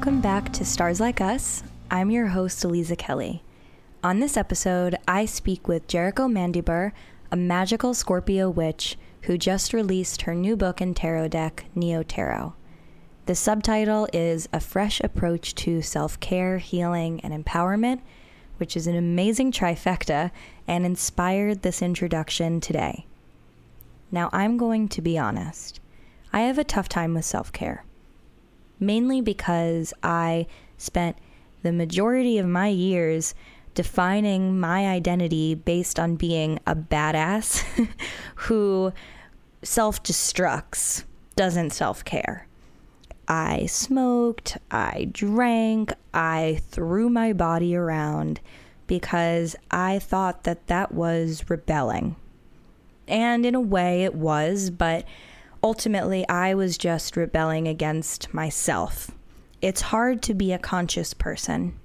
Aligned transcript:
Welcome 0.00 0.22
back 0.22 0.50
to 0.54 0.64
Stars 0.64 0.98
Like 0.98 1.20
Us. 1.20 1.62
I'm 1.90 2.10
your 2.10 2.28
host, 2.28 2.64
Aliza 2.64 2.96
Kelly. 2.96 3.42
On 4.02 4.18
this 4.18 4.38
episode, 4.38 4.96
I 5.06 5.26
speak 5.26 5.68
with 5.68 5.86
Jerico 5.88 6.26
Mandybur, 6.26 6.92
a 7.30 7.36
magical 7.36 7.92
Scorpio 7.92 8.48
witch 8.48 8.96
who 9.24 9.36
just 9.36 9.74
released 9.74 10.22
her 10.22 10.34
new 10.34 10.56
book 10.56 10.80
and 10.80 10.96
tarot 10.96 11.28
deck, 11.28 11.66
Neo 11.74 12.02
Tarot. 12.02 12.54
The 13.26 13.34
subtitle 13.34 14.08
is 14.10 14.48
A 14.54 14.60
Fresh 14.60 15.02
Approach 15.02 15.54
to 15.56 15.82
Self 15.82 16.18
Care, 16.18 16.56
Healing, 16.56 17.20
and 17.20 17.34
Empowerment, 17.34 18.00
which 18.56 18.78
is 18.78 18.86
an 18.86 18.96
amazing 18.96 19.52
trifecta 19.52 20.30
and 20.66 20.86
inspired 20.86 21.60
this 21.60 21.82
introduction 21.82 22.62
today. 22.62 23.04
Now, 24.10 24.30
I'm 24.32 24.56
going 24.56 24.88
to 24.88 25.02
be 25.02 25.18
honest. 25.18 25.78
I 26.32 26.40
have 26.40 26.56
a 26.56 26.64
tough 26.64 26.88
time 26.88 27.12
with 27.12 27.26
self 27.26 27.52
care, 27.52 27.84
mainly 28.80 29.20
because 29.20 29.92
I 30.02 30.46
spent 30.78 31.16
the 31.62 31.72
majority 31.72 32.38
of 32.38 32.46
my 32.46 32.68
years 32.68 33.34
defining 33.74 34.58
my 34.58 34.88
identity 34.88 35.54
based 35.54 36.00
on 36.00 36.16
being 36.16 36.58
a 36.66 36.74
badass 36.74 37.64
who 38.34 38.92
self 39.62 40.02
destructs, 40.02 41.04
doesn't 41.36 41.70
self 41.70 42.04
care. 42.04 42.46
I 43.28 43.66
smoked, 43.66 44.58
I 44.72 45.08
drank, 45.12 45.92
I 46.12 46.60
threw 46.70 47.08
my 47.08 47.32
body 47.32 47.76
around 47.76 48.40
because 48.88 49.54
I 49.70 50.00
thought 50.00 50.42
that 50.42 50.66
that 50.66 50.92
was 50.92 51.48
rebelling. 51.48 52.16
And 53.06 53.46
in 53.46 53.54
a 53.54 53.60
way 53.60 54.02
it 54.02 54.16
was, 54.16 54.70
but 54.70 55.04
ultimately 55.62 56.26
I 56.28 56.54
was 56.54 56.78
just 56.78 57.16
rebelling 57.16 57.68
against 57.68 58.32
myself. 58.32 59.10
It's 59.60 59.80
hard 59.80 60.22
to 60.22 60.34
be 60.34 60.52
a 60.52 60.58
conscious 60.58 61.12
person. 61.14 61.78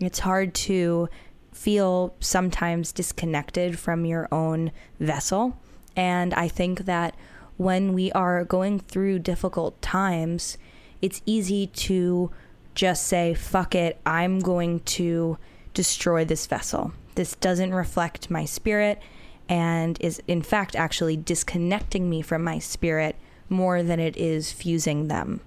It's 0.00 0.20
hard 0.20 0.54
to 0.54 1.08
feel 1.52 2.14
sometimes 2.20 2.92
disconnected 2.92 3.78
from 3.78 4.04
your 4.04 4.28
own 4.32 4.70
vessel. 5.00 5.58
And 5.96 6.32
I 6.34 6.48
think 6.48 6.84
that 6.84 7.16
when 7.56 7.92
we 7.92 8.12
are 8.12 8.44
going 8.44 8.78
through 8.78 9.18
difficult 9.18 9.80
times, 9.82 10.56
it's 11.02 11.20
easy 11.26 11.66
to 11.66 12.30
just 12.74 13.08
say, 13.08 13.34
fuck 13.34 13.74
it, 13.74 14.00
I'm 14.06 14.38
going 14.38 14.80
to 14.80 15.36
destroy 15.74 16.24
this 16.24 16.46
vessel. 16.46 16.92
This 17.16 17.34
doesn't 17.34 17.74
reflect 17.74 18.30
my 18.30 18.44
spirit 18.44 19.02
and 19.48 19.96
is, 20.00 20.22
in 20.28 20.42
fact, 20.42 20.76
actually 20.76 21.16
disconnecting 21.16 22.08
me 22.08 22.22
from 22.22 22.44
my 22.44 22.58
spirit 22.58 23.16
more 23.48 23.82
than 23.82 23.98
it 23.98 24.16
is 24.16 24.52
fusing 24.52 25.08
them. 25.08 25.40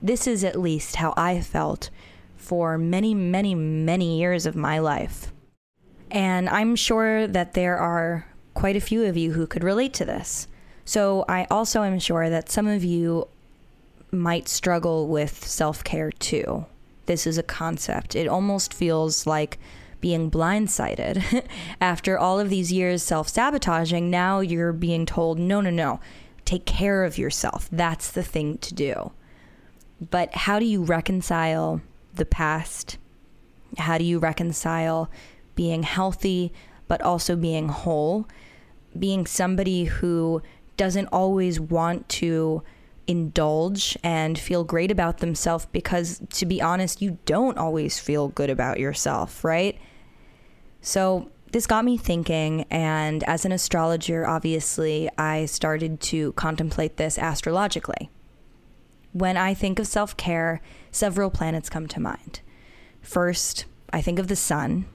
This 0.00 0.26
is 0.26 0.44
at 0.44 0.60
least 0.60 0.96
how 0.96 1.14
I 1.16 1.40
felt 1.40 1.90
for 2.36 2.76
many, 2.76 3.14
many, 3.14 3.54
many 3.54 4.18
years 4.18 4.46
of 4.46 4.56
my 4.56 4.78
life. 4.78 5.32
And 6.10 6.48
I'm 6.48 6.76
sure 6.76 7.26
that 7.26 7.54
there 7.54 7.78
are 7.78 8.26
quite 8.54 8.76
a 8.76 8.80
few 8.80 9.04
of 9.04 9.16
you 9.16 9.32
who 9.32 9.46
could 9.46 9.64
relate 9.64 9.94
to 9.94 10.04
this. 10.04 10.46
So 10.84 11.24
I 11.28 11.46
also 11.50 11.82
am 11.84 11.98
sure 11.98 12.28
that 12.28 12.50
some 12.50 12.66
of 12.66 12.84
you 12.84 13.28
might 14.10 14.48
struggle 14.48 15.08
with 15.08 15.46
self 15.46 15.82
care 15.84 16.10
too. 16.10 16.66
This 17.06 17.26
is 17.26 17.38
a 17.38 17.42
concept. 17.42 18.14
It 18.14 18.28
almost 18.28 18.74
feels 18.74 19.26
like 19.26 19.58
being 20.02 20.30
blindsided. 20.30 21.46
After 21.80 22.18
all 22.18 22.38
of 22.38 22.50
these 22.50 22.70
years 22.70 23.02
self 23.02 23.28
sabotaging, 23.30 24.10
now 24.10 24.40
you're 24.40 24.74
being 24.74 25.06
told, 25.06 25.38
no, 25.38 25.62
no, 25.62 25.70
no, 25.70 26.00
take 26.44 26.66
care 26.66 27.04
of 27.04 27.16
yourself. 27.16 27.70
That's 27.72 28.10
the 28.10 28.22
thing 28.22 28.58
to 28.58 28.74
do. 28.74 29.12
But 30.10 30.34
how 30.34 30.58
do 30.58 30.66
you 30.66 30.82
reconcile 30.82 31.80
the 32.12 32.26
past? 32.26 32.98
How 33.78 33.96
do 33.96 34.04
you 34.04 34.18
reconcile 34.18 35.10
being 35.54 35.84
healthy, 35.84 36.52
but 36.88 37.00
also 37.00 37.36
being 37.36 37.68
whole? 37.68 38.26
Being 38.98 39.24
somebody 39.24 39.84
who 39.84 40.42
doesn't 40.76 41.06
always 41.06 41.60
want 41.60 42.08
to 42.08 42.62
indulge 43.06 43.96
and 44.02 44.38
feel 44.38 44.64
great 44.64 44.90
about 44.90 45.18
themselves 45.18 45.66
because, 45.72 46.20
to 46.30 46.46
be 46.46 46.60
honest, 46.60 47.00
you 47.00 47.18
don't 47.24 47.58
always 47.58 47.98
feel 47.98 48.28
good 48.28 48.50
about 48.50 48.80
yourself, 48.80 49.44
right? 49.44 49.78
So, 50.82 51.30
this 51.52 51.66
got 51.66 51.84
me 51.84 51.96
thinking, 51.96 52.64
and 52.70 53.22
as 53.24 53.44
an 53.44 53.52
astrologer, 53.52 54.26
obviously, 54.26 55.08
I 55.18 55.44
started 55.44 56.00
to 56.00 56.32
contemplate 56.32 56.96
this 56.96 57.18
astrologically. 57.18 58.10
When 59.12 59.36
I 59.36 59.54
think 59.54 59.78
of 59.78 59.86
self 59.86 60.16
care, 60.16 60.60
several 60.90 61.30
planets 61.30 61.68
come 61.68 61.86
to 61.88 62.00
mind. 62.00 62.40
First, 63.00 63.66
I 63.92 64.00
think 64.00 64.18
of 64.18 64.28
the 64.28 64.36
sun, 64.36 64.86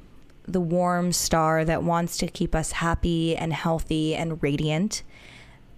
the 0.47 0.59
warm 0.59 1.11
star 1.13 1.63
that 1.63 1.83
wants 1.83 2.17
to 2.17 2.27
keep 2.27 2.55
us 2.55 2.73
happy 2.73 3.35
and 3.35 3.53
healthy 3.53 4.15
and 4.15 4.41
radiant. 4.41 5.03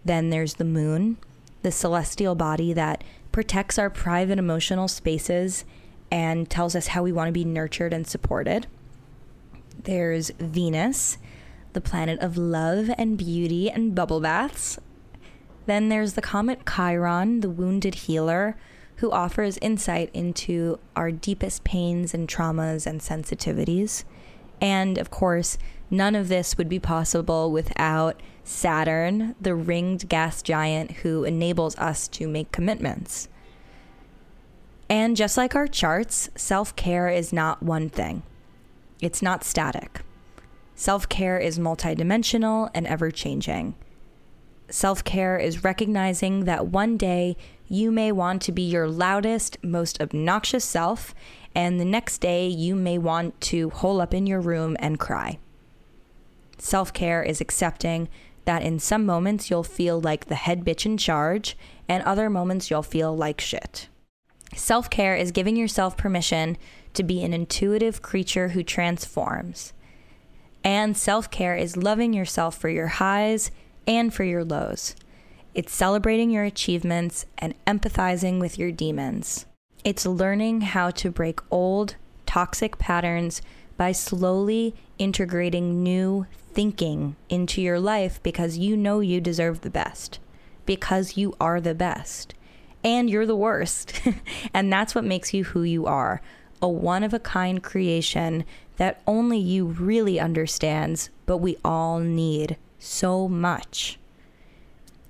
Then 0.05 0.29
there's 0.29 0.55
the 0.55 0.65
moon, 0.65 1.17
the 1.61 1.71
celestial 1.71 2.35
body 2.35 2.71
that 2.73 3.03
protects 3.31 3.77
our 3.77 3.89
private 3.89 4.39
emotional 4.39 4.87
spaces 4.87 5.65
and 6.09 6.49
tells 6.49 6.75
us 6.75 6.87
how 6.87 7.03
we 7.03 7.11
want 7.11 7.27
to 7.27 7.33
be 7.33 7.45
nurtured 7.45 7.93
and 7.93 8.07
supported. 8.07 8.65
There's 9.83 10.31
Venus, 10.39 11.17
the 11.73 11.81
planet 11.81 12.19
of 12.19 12.37
love 12.37 12.89
and 12.97 13.17
beauty 13.17 13.69
and 13.69 13.95
bubble 13.95 14.19
baths. 14.19 14.79
Then 15.65 15.89
there's 15.89 16.13
the 16.13 16.21
comet 16.21 16.61
Chiron, 16.65 17.41
the 17.41 17.49
wounded 17.49 17.95
healer, 17.95 18.57
who 18.97 19.11
offers 19.11 19.57
insight 19.61 20.09
into 20.13 20.79
our 20.95 21.11
deepest 21.11 21.63
pains 21.63 22.13
and 22.13 22.27
traumas 22.27 22.85
and 22.85 22.99
sensitivities. 22.99 24.03
And 24.59 24.97
of 24.97 25.09
course, 25.09 25.57
none 25.89 26.15
of 26.15 26.27
this 26.27 26.57
would 26.57 26.67
be 26.67 26.79
possible 26.79 27.51
without 27.51 28.21
Saturn, 28.43 29.35
the 29.39 29.55
ringed 29.55 30.09
gas 30.09 30.41
giant 30.41 30.91
who 30.91 31.23
enables 31.23 31.77
us 31.77 32.07
to 32.09 32.27
make 32.27 32.51
commitments. 32.51 33.29
And 34.89 35.15
just 35.15 35.37
like 35.37 35.55
our 35.55 35.67
charts, 35.67 36.29
self 36.35 36.75
care 36.75 37.09
is 37.09 37.31
not 37.31 37.61
one 37.61 37.89
thing, 37.89 38.23
it's 39.01 39.21
not 39.21 39.43
static. 39.43 40.01
Self 40.75 41.09
care 41.09 41.37
is 41.37 41.59
multidimensional 41.59 42.69
and 42.73 42.87
ever 42.87 43.11
changing. 43.11 43.75
Self 44.69 45.03
care 45.03 45.37
is 45.37 45.63
recognizing 45.63 46.45
that 46.45 46.67
one 46.67 46.95
day 46.95 47.35
you 47.67 47.91
may 47.91 48.11
want 48.11 48.41
to 48.43 48.51
be 48.51 48.61
your 48.61 48.87
loudest, 48.87 49.57
most 49.63 50.01
obnoxious 50.01 50.63
self, 50.63 51.13
and 51.55 51.79
the 51.79 51.85
next 51.85 52.19
day 52.19 52.47
you 52.47 52.75
may 52.75 52.97
want 52.97 53.39
to 53.41 53.69
hole 53.71 53.99
up 53.99 54.13
in 54.13 54.27
your 54.27 54.39
room 54.39 54.77
and 54.79 54.99
cry. 54.99 55.39
Self 56.57 56.93
care 56.93 57.23
is 57.23 57.41
accepting 57.41 58.09
that 58.45 58.63
in 58.63 58.79
some 58.79 59.05
moments 59.05 59.49
you'll 59.49 59.63
feel 59.63 59.99
like 59.99 60.25
the 60.25 60.35
head 60.35 60.63
bitch 60.63 60.85
in 60.85 60.97
charge, 60.97 61.57
and 61.87 62.03
other 62.03 62.29
moments 62.29 62.69
you'll 62.69 62.83
feel 62.83 63.15
like 63.15 63.41
shit. 63.41 63.89
Self 64.55 64.89
care 64.89 65.15
is 65.15 65.31
giving 65.31 65.55
yourself 65.55 65.97
permission 65.97 66.57
to 66.93 67.03
be 67.03 67.23
an 67.23 67.33
intuitive 67.33 68.01
creature 68.01 68.49
who 68.49 68.63
transforms. 68.63 69.73
And 70.63 70.97
self 70.97 71.31
care 71.31 71.55
is 71.55 71.77
loving 71.77 72.13
yourself 72.13 72.57
for 72.57 72.69
your 72.69 72.87
highs 72.87 73.51
and 73.87 74.13
for 74.13 74.23
your 74.23 74.43
lows. 74.43 74.95
It's 75.55 75.73
celebrating 75.73 76.29
your 76.29 76.43
achievements 76.43 77.25
and 77.37 77.55
empathizing 77.65 78.39
with 78.39 78.59
your 78.59 78.71
demons. 78.71 79.45
It's 79.83 80.05
learning 80.05 80.61
how 80.61 80.91
to 80.91 81.09
break 81.09 81.39
old, 81.49 81.95
toxic 82.25 82.77
patterns 82.77 83.41
by 83.77 83.93
slowly 83.93 84.75
integrating 84.97 85.81
new 85.81 86.27
thinking 86.51 87.15
into 87.29 87.61
your 87.61 87.79
life 87.79 88.21
because 88.21 88.57
you 88.57 88.75
know 88.75 88.99
you 88.99 89.21
deserve 89.21 89.61
the 89.61 89.69
best, 89.69 90.19
because 90.65 91.15
you 91.17 91.33
are 91.39 91.61
the 91.61 91.73
best, 91.73 92.33
and 92.83 93.09
you're 93.09 93.25
the 93.25 93.35
worst. 93.35 94.01
and 94.53 94.71
that's 94.71 94.93
what 94.93 95.05
makes 95.05 95.33
you 95.33 95.45
who 95.45 95.63
you 95.63 95.85
are 95.85 96.21
a 96.61 96.67
one 96.67 97.03
of 97.03 97.13
a 97.13 97.19
kind 97.19 97.63
creation 97.63 98.45
that 98.77 99.01
only 99.05 99.37
you 99.37 99.65
really 99.65 100.19
understands, 100.19 101.09
but 101.25 101.37
we 101.37 101.57
all 101.63 101.99
need 101.99 102.57
so 102.79 103.27
much. 103.27 103.99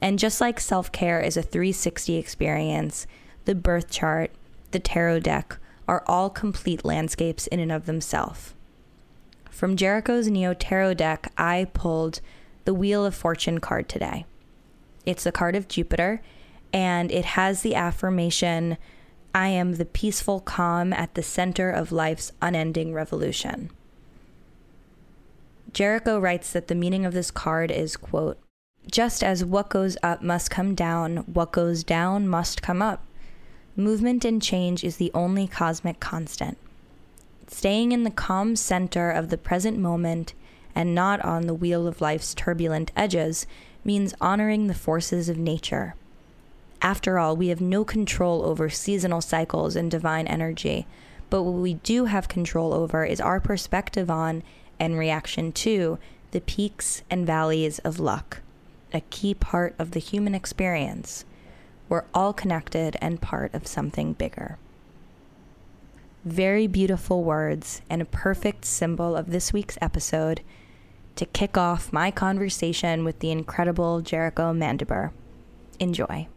And 0.01 0.19
just 0.19 0.39
like 0.41 0.59
self 0.59 0.91
care 0.91 1.19
is 1.19 1.37
a 1.37 1.41
360 1.41 2.15
experience, 2.15 3.05
the 3.45 3.55
birth 3.55 3.89
chart, 3.89 4.31
the 4.71 4.79
tarot 4.79 5.21
deck 5.21 5.57
are 5.87 6.03
all 6.07 6.29
complete 6.29 6.85
landscapes 6.85 7.47
in 7.47 7.59
and 7.59 7.71
of 7.71 7.85
themselves. 7.85 8.53
From 9.49 9.75
Jerico's 9.75 10.29
Neo 10.29 10.53
Tarot 10.53 10.93
deck, 10.93 11.31
I 11.37 11.67
pulled 11.73 12.21
the 12.65 12.73
Wheel 12.73 13.05
of 13.05 13.15
Fortune 13.15 13.59
card 13.59 13.89
today. 13.89 14.25
It's 15.05 15.23
the 15.23 15.31
card 15.31 15.55
of 15.55 15.67
Jupiter, 15.67 16.21
and 16.71 17.11
it 17.11 17.25
has 17.25 17.61
the 17.61 17.75
affirmation 17.75 18.77
I 19.33 19.49
am 19.49 19.73
the 19.73 19.85
peaceful 19.85 20.39
calm 20.39 20.91
at 20.91 21.13
the 21.13 21.23
center 21.23 21.69
of 21.69 21.91
life's 21.91 22.31
unending 22.41 22.93
revolution. 22.93 23.69
Jericho 25.71 26.19
writes 26.19 26.51
that 26.51 26.67
the 26.67 26.75
meaning 26.75 27.05
of 27.05 27.13
this 27.13 27.29
card 27.29 27.69
is, 27.69 27.95
quote, 27.95 28.39
just 28.89 29.23
as 29.23 29.45
what 29.45 29.69
goes 29.69 29.97
up 30.01 30.21
must 30.23 30.49
come 30.49 30.73
down, 30.73 31.17
what 31.17 31.51
goes 31.51 31.83
down 31.83 32.27
must 32.27 32.61
come 32.61 32.81
up. 32.81 33.05
movement 33.75 34.25
and 34.25 34.41
change 34.41 34.83
is 34.83 34.97
the 34.97 35.11
only 35.13 35.47
cosmic 35.47 35.99
constant. 35.99 36.57
Staying 37.47 37.91
in 37.91 38.03
the 38.03 38.11
calm 38.11 38.55
center 38.55 39.09
of 39.09 39.29
the 39.29 39.37
present 39.37 39.77
moment 39.77 40.33
and 40.75 40.93
not 40.93 41.23
on 41.23 41.47
the 41.47 41.53
wheel 41.53 41.87
of 41.87 42.01
life's 42.01 42.33
turbulent 42.33 42.91
edges 42.95 43.45
means 43.83 44.13
honoring 44.19 44.67
the 44.67 44.73
forces 44.73 45.29
of 45.29 45.37
nature. 45.37 45.95
After 46.81 47.19
all, 47.19 47.35
we 47.35 47.49
have 47.49 47.61
no 47.61 47.83
control 47.83 48.43
over 48.45 48.69
seasonal 48.69 49.21
cycles 49.21 49.75
and 49.75 49.91
divine 49.91 50.27
energy, 50.27 50.87
but 51.29 51.43
what 51.43 51.61
we 51.61 51.75
do 51.75 52.05
have 52.05 52.29
control 52.29 52.73
over 52.73 53.03
is 53.03 53.19
our 53.19 53.39
perspective 53.39 54.09
on 54.09 54.43
and 54.79 54.97
reaction 54.97 55.51
to 55.51 55.99
the 56.31 56.41
peaks 56.41 57.03
and 57.09 57.27
valleys 57.27 57.79
of 57.79 57.99
luck, 57.99 58.41
a 58.93 59.01
key 59.01 59.33
part 59.33 59.75
of 59.77 59.91
the 59.91 59.99
human 59.99 60.33
experience. 60.33 61.25
We're 61.89 62.05
all 62.13 62.33
connected 62.33 62.95
and 63.01 63.21
part 63.21 63.53
of 63.53 63.67
something 63.67 64.13
bigger. 64.13 64.57
Very 66.23 66.67
beautiful 66.67 67.23
words 67.23 67.81
and 67.89 68.01
a 68.01 68.05
perfect 68.05 68.63
symbol 68.63 69.15
of 69.15 69.31
this 69.31 69.51
week's 69.51 69.77
episode 69.81 70.41
to 71.15 71.25
kick 71.25 71.57
off 71.57 71.91
my 71.91 72.11
conversation 72.11 73.03
with 73.03 73.19
the 73.19 73.31
incredible 73.31 74.01
Jerico 74.01 74.55
Mandybur. 74.55 75.11
Enjoy. 75.79 76.27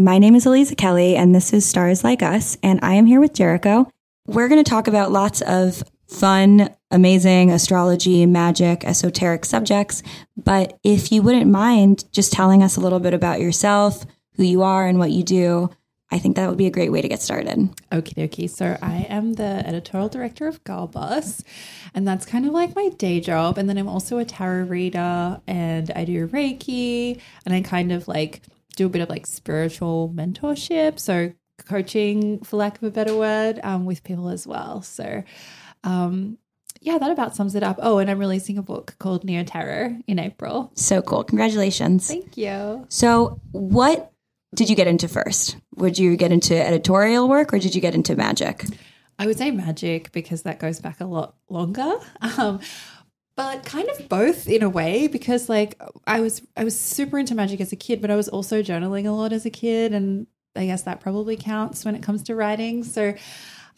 My 0.00 0.16
name 0.16 0.34
is 0.34 0.46
Aliza 0.46 0.78
Kelly, 0.78 1.14
and 1.14 1.34
this 1.34 1.52
is 1.52 1.66
Stars 1.66 2.02
Like 2.02 2.22
Us, 2.22 2.56
and 2.62 2.80
I 2.82 2.94
am 2.94 3.04
here 3.04 3.20
with 3.20 3.34
Jerico. 3.34 3.90
We're 4.26 4.48
going 4.48 4.64
to 4.64 4.68
talk 4.68 4.88
about 4.88 5.12
lots 5.12 5.42
of 5.42 5.82
fun, 6.08 6.70
amazing 6.90 7.50
astrology, 7.50 8.24
magic, 8.24 8.82
esoteric 8.82 9.44
subjects. 9.44 10.02
But 10.38 10.78
if 10.82 11.12
you 11.12 11.20
wouldn't 11.20 11.50
mind 11.50 12.10
just 12.12 12.32
telling 12.32 12.62
us 12.62 12.78
a 12.78 12.80
little 12.80 12.98
bit 12.98 13.12
about 13.12 13.42
yourself, 13.42 14.06
who 14.36 14.42
you 14.42 14.62
are, 14.62 14.86
and 14.86 14.98
what 14.98 15.10
you 15.10 15.22
do, 15.22 15.68
I 16.10 16.18
think 16.18 16.36
that 16.36 16.48
would 16.48 16.56
be 16.56 16.66
a 16.66 16.70
great 16.70 16.90
way 16.90 17.02
to 17.02 17.08
get 17.08 17.20
started. 17.20 17.58
Okie 17.92 18.14
dokie. 18.14 18.48
So 18.48 18.78
I 18.80 19.04
am 19.10 19.34
the 19.34 19.62
editorial 19.66 20.08
director 20.08 20.48
of 20.48 20.64
Girl 20.64 20.86
Boss, 20.86 21.44
and 21.94 22.08
that's 22.08 22.24
kind 22.24 22.46
of 22.46 22.54
like 22.54 22.74
my 22.74 22.88
day 22.96 23.20
job. 23.20 23.58
And 23.58 23.68
then 23.68 23.76
I'm 23.76 23.86
also 23.86 24.16
a 24.16 24.24
tarot 24.24 24.64
reader, 24.64 25.42
and 25.46 25.92
I 25.94 26.06
do 26.06 26.26
Reiki, 26.26 27.20
and 27.44 27.52
I 27.52 27.60
kind 27.60 27.92
of 27.92 28.08
like 28.08 28.40
do 28.80 28.86
a 28.86 28.88
bit 28.88 29.02
of 29.02 29.10
like 29.10 29.26
spiritual 29.26 30.10
mentorship, 30.14 30.98
so 30.98 31.34
coaching, 31.68 32.42
for 32.42 32.56
lack 32.56 32.78
of 32.78 32.84
a 32.84 32.90
better 32.90 33.14
word, 33.14 33.60
um, 33.62 33.84
with 33.84 34.02
people 34.02 34.30
as 34.30 34.46
well. 34.46 34.80
So 34.80 35.22
um, 35.84 36.38
yeah, 36.80 36.96
that 36.96 37.10
about 37.10 37.36
sums 37.36 37.54
it 37.54 37.62
up. 37.62 37.78
Oh, 37.82 37.98
and 37.98 38.10
I'm 38.10 38.18
releasing 38.18 38.56
a 38.56 38.62
book 38.62 38.94
called 38.98 39.22
Neo 39.22 39.44
Tarot 39.44 39.98
in 40.06 40.18
April. 40.18 40.72
So 40.76 41.02
cool. 41.02 41.24
Congratulations. 41.24 42.08
Thank 42.08 42.38
you. 42.38 42.86
So, 42.88 43.38
what 43.52 44.12
did 44.54 44.70
you 44.70 44.76
get 44.76 44.86
into 44.86 45.06
first? 45.06 45.58
Would 45.76 45.98
you 45.98 46.16
get 46.16 46.32
into 46.32 46.56
editorial 46.56 47.28
work 47.28 47.52
or 47.52 47.58
did 47.58 47.74
you 47.74 47.82
get 47.82 47.94
into 47.94 48.16
magic? 48.16 48.64
I 49.18 49.26
would 49.26 49.36
say 49.36 49.50
magic 49.50 50.10
because 50.12 50.42
that 50.42 50.58
goes 50.58 50.80
back 50.80 51.00
a 51.00 51.04
lot 51.04 51.34
longer. 51.50 51.92
Um, 52.38 52.60
but 53.40 53.64
kind 53.64 53.88
of 53.88 54.06
both 54.06 54.46
in 54.48 54.62
a 54.62 54.68
way 54.68 55.06
because 55.06 55.48
like 55.48 55.80
I 56.06 56.20
was 56.20 56.42
I 56.58 56.64
was 56.64 56.78
super 56.78 57.18
into 57.18 57.34
magic 57.34 57.60
as 57.62 57.72
a 57.72 57.76
kid, 57.76 58.02
but 58.02 58.10
I 58.10 58.16
was 58.16 58.28
also 58.28 58.62
journaling 58.62 59.06
a 59.06 59.12
lot 59.12 59.32
as 59.32 59.46
a 59.46 59.50
kid 59.50 59.94
and 59.94 60.26
I 60.54 60.66
guess 60.66 60.82
that 60.82 61.00
probably 61.00 61.36
counts 61.36 61.86
when 61.86 61.94
it 61.94 62.02
comes 62.02 62.22
to 62.24 62.34
writing. 62.34 62.84
So 62.84 63.14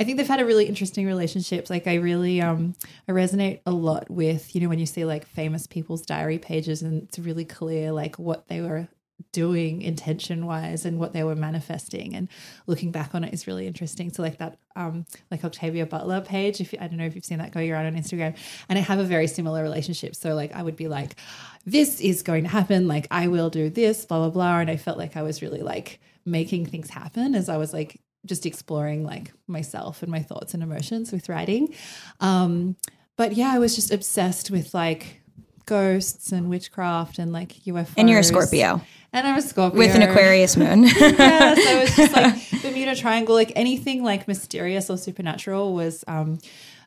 I 0.01 0.05
think 0.05 0.17
they've 0.17 0.27
had 0.27 0.41
a 0.41 0.45
really 0.45 0.67
interesting 0.67 1.07
relationship. 1.07 1.71
Like 1.71 1.87
I 1.87 1.95
really 1.95 2.41
um 2.41 2.75
I 3.07 3.13
resonate 3.13 3.61
a 3.65 3.71
lot 3.71 4.11
with, 4.11 4.53
you 4.53 4.61
know, 4.61 4.69
when 4.69 4.81
you 4.81 4.87
see 4.87 5.05
like 5.05 5.27
famous 5.27 5.69
people's 5.69 6.03
diary 6.03 6.39
pages 6.39 6.83
and 6.83 7.05
it's 7.05 7.21
really 7.21 7.45
clear 7.45 7.93
like 7.93 8.19
what 8.19 8.49
they 8.49 8.63
were 8.63 8.89
doing 9.33 9.83
intention 9.83 10.47
wise 10.47 10.85
and 10.85 10.99
what 10.99 11.13
they 11.13 11.23
were 11.23 11.35
manifesting 11.35 12.15
and 12.15 12.29
looking 12.67 12.91
back 12.91 13.15
on 13.15 13.25
it 13.25 13.33
is 13.33 13.47
really 13.47 13.67
interesting. 13.67 14.13
So 14.13 14.23
like 14.23 14.39
that 14.39 14.59
um 14.75 15.05
like 15.31 15.45
octavia 15.45 15.85
butler 15.85 16.23
page 16.23 16.59
if 16.59 16.73
you, 16.73 16.79
i 16.81 16.87
don't 16.87 16.97
know 16.97 17.05
if 17.05 17.15
you've 17.15 17.27
seen 17.27 17.39
that 17.39 17.53
going 17.53 17.71
around 17.71 17.87
on 17.87 17.95
instagram. 17.95 18.37
And 18.69 18.79
i 18.79 18.83
have 18.83 18.99
a 18.99 19.05
very 19.05 19.27
similar 19.27 19.63
relationship. 19.63 20.15
So 20.15 20.35
like 20.35 20.53
i 20.55 20.63
would 20.63 20.77
be 20.77 20.89
like 20.89 21.17
this 21.65 22.01
is 22.01 22.23
going 22.23 22.45
to 22.45 22.51
happen. 22.51 22.89
Like 22.89 23.07
i 23.11 23.29
will 23.29 23.51
do 23.51 23.71
this 23.71 24.05
blah 24.05 24.19
blah 24.19 24.31
blah. 24.31 24.59
And 24.61 24.71
i 24.71 24.77
felt 24.77 24.99
like 24.99 25.17
i 25.17 25.23
was 25.23 25.43
really 25.43 25.63
like 25.63 26.01
making 26.25 26.67
things 26.67 26.89
happen 26.89 27.35
as 27.35 27.49
i 27.49 27.57
was 27.57 27.73
like 27.73 28.01
just 28.25 28.47
exploring 28.47 29.05
like 29.05 29.33
myself 29.49 30.03
and 30.03 30.11
my 30.11 30.23
thoughts 30.23 30.55
and 30.55 30.63
emotions 30.63 31.13
with 31.13 31.29
writing. 31.29 31.75
Um 32.21 32.77
but 33.17 33.35
yeah 33.35 33.53
i 33.53 33.59
was 33.59 33.75
just 33.75 33.93
obsessed 33.93 34.51
with 34.51 34.73
like 34.75 35.22
ghosts 35.67 36.33
and 36.33 36.49
witchcraft 36.49 37.19
and 37.19 37.33
like 37.33 37.53
UFOs. 37.65 37.95
And 37.97 38.09
you're 38.09 38.21
a 38.21 38.25
Scorpio. 38.25 38.81
And 39.13 39.27
I'm 39.27 39.39
a 39.39 39.43
Scorpio. 39.43 39.79
With 39.79 39.95
an 39.95 40.03
Aquarius 40.03 40.57
moon. 40.57 40.85
yeah. 41.01 41.55
So 41.55 41.81
was 41.81 41.97
just 41.97 42.13
like 42.13 42.35
Bermuda 42.63 42.97
Triangle, 42.97 43.35
like 43.35 43.53
anything 43.55 44.03
like 44.03 44.27
mysterious 44.27 44.89
or 44.89 44.97
supernatural 44.97 45.75
was 45.75 46.05
um, 46.09 46.39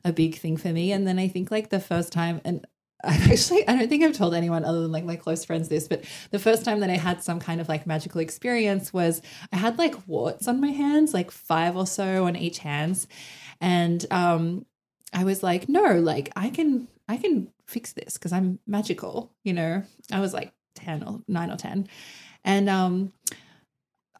a 0.03 0.11
big 0.11 0.37
thing 0.37 0.57
for 0.57 0.69
me. 0.69 0.91
And 0.91 1.07
then 1.07 1.19
I 1.19 1.27
think 1.27 1.51
like 1.51 1.69
the 1.69 1.79
first 1.79 2.11
time, 2.11 2.41
and 2.43 2.65
I 3.03 3.15
actually, 3.31 3.67
I 3.67 3.75
don't 3.75 3.87
think 3.87 4.03
I've 4.03 4.17
told 4.17 4.33
anyone 4.33 4.65
other 4.65 4.81
than 4.81 4.91
like 4.91 5.05
my 5.05 5.15
close 5.15 5.45
friends 5.45 5.69
this, 5.69 5.87
but 5.87 6.03
the 6.31 6.39
first 6.39 6.65
time 6.65 6.79
that 6.79 6.89
I 6.89 6.97
had 6.97 7.23
some 7.23 7.39
kind 7.39 7.61
of 7.61 7.69
like 7.69 7.85
magical 7.85 8.21
experience 8.21 8.91
was 8.91 9.21
I 9.53 9.57
had 9.57 9.77
like 9.77 10.07
warts 10.07 10.47
on 10.47 10.59
my 10.59 10.71
hands, 10.71 11.13
like 11.13 11.29
five 11.29 11.75
or 11.75 11.85
so 11.85 12.25
on 12.25 12.35
each 12.35 12.59
hands. 12.59 13.07
And 13.61 14.05
um, 14.11 14.65
I 15.13 15.23
was 15.23 15.43
like, 15.43 15.69
no, 15.69 15.99
like 15.99 16.31
I 16.35 16.49
can, 16.49 16.87
I 17.07 17.17
can 17.17 17.49
fix 17.67 17.93
this 17.93 18.13
because 18.13 18.33
I'm 18.33 18.59
magical, 18.65 19.31
you 19.43 19.53
know. 19.53 19.83
I 20.11 20.19
was 20.19 20.33
like 20.33 20.53
10 20.75 21.03
or 21.03 21.21
9 21.27 21.51
or 21.51 21.57
10. 21.57 21.87
And 22.43 22.69
um 22.69 23.13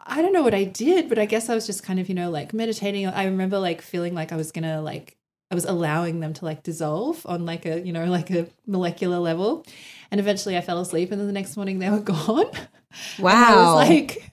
I 0.08 0.22
don't 0.22 0.34
know 0.34 0.44
what 0.44 0.54
I 0.54 0.65
did, 0.65 1.10
but 1.10 1.18
I 1.18 1.25
guess 1.25 1.50
I 1.50 1.56
was 1.56 1.65
just 1.65 1.84
kind 1.84 2.00
of, 2.00 2.10
you 2.10 2.15
know, 2.15 2.30
like 2.30 2.54
meditating. 2.54 3.08
I 3.08 3.25
remember 3.25 3.58
like 3.58 3.82
feeling 3.82 4.13
like 4.13 4.32
I 4.32 4.36
was 4.36 4.51
going 4.51 4.63
to 4.63 4.80
like 4.80 5.18
I 5.50 5.56
was 5.56 5.65
allowing 5.65 6.20
them 6.20 6.34
to 6.34 6.46
like 6.46 6.62
dissolve 6.62 7.25
on 7.25 7.46
like 7.46 7.65
a, 7.65 7.82
you 7.82 7.92
know, 7.92 8.06
like 8.20 8.30
a 8.30 8.48
molecular 8.68 9.18
level. 9.18 9.65
And 10.12 10.20
eventually 10.20 10.58
I 10.58 10.62
fell 10.62 10.80
asleep 10.80 11.12
and 11.12 11.20
then 11.20 11.27
the 11.27 11.34
next 11.34 11.58
morning 11.58 11.80
they 11.80 11.89
were 11.89 12.00
gone. 12.15 12.51
Wow. 13.20 13.32
I 13.32 13.56
was 13.56 13.89
like 13.89 14.32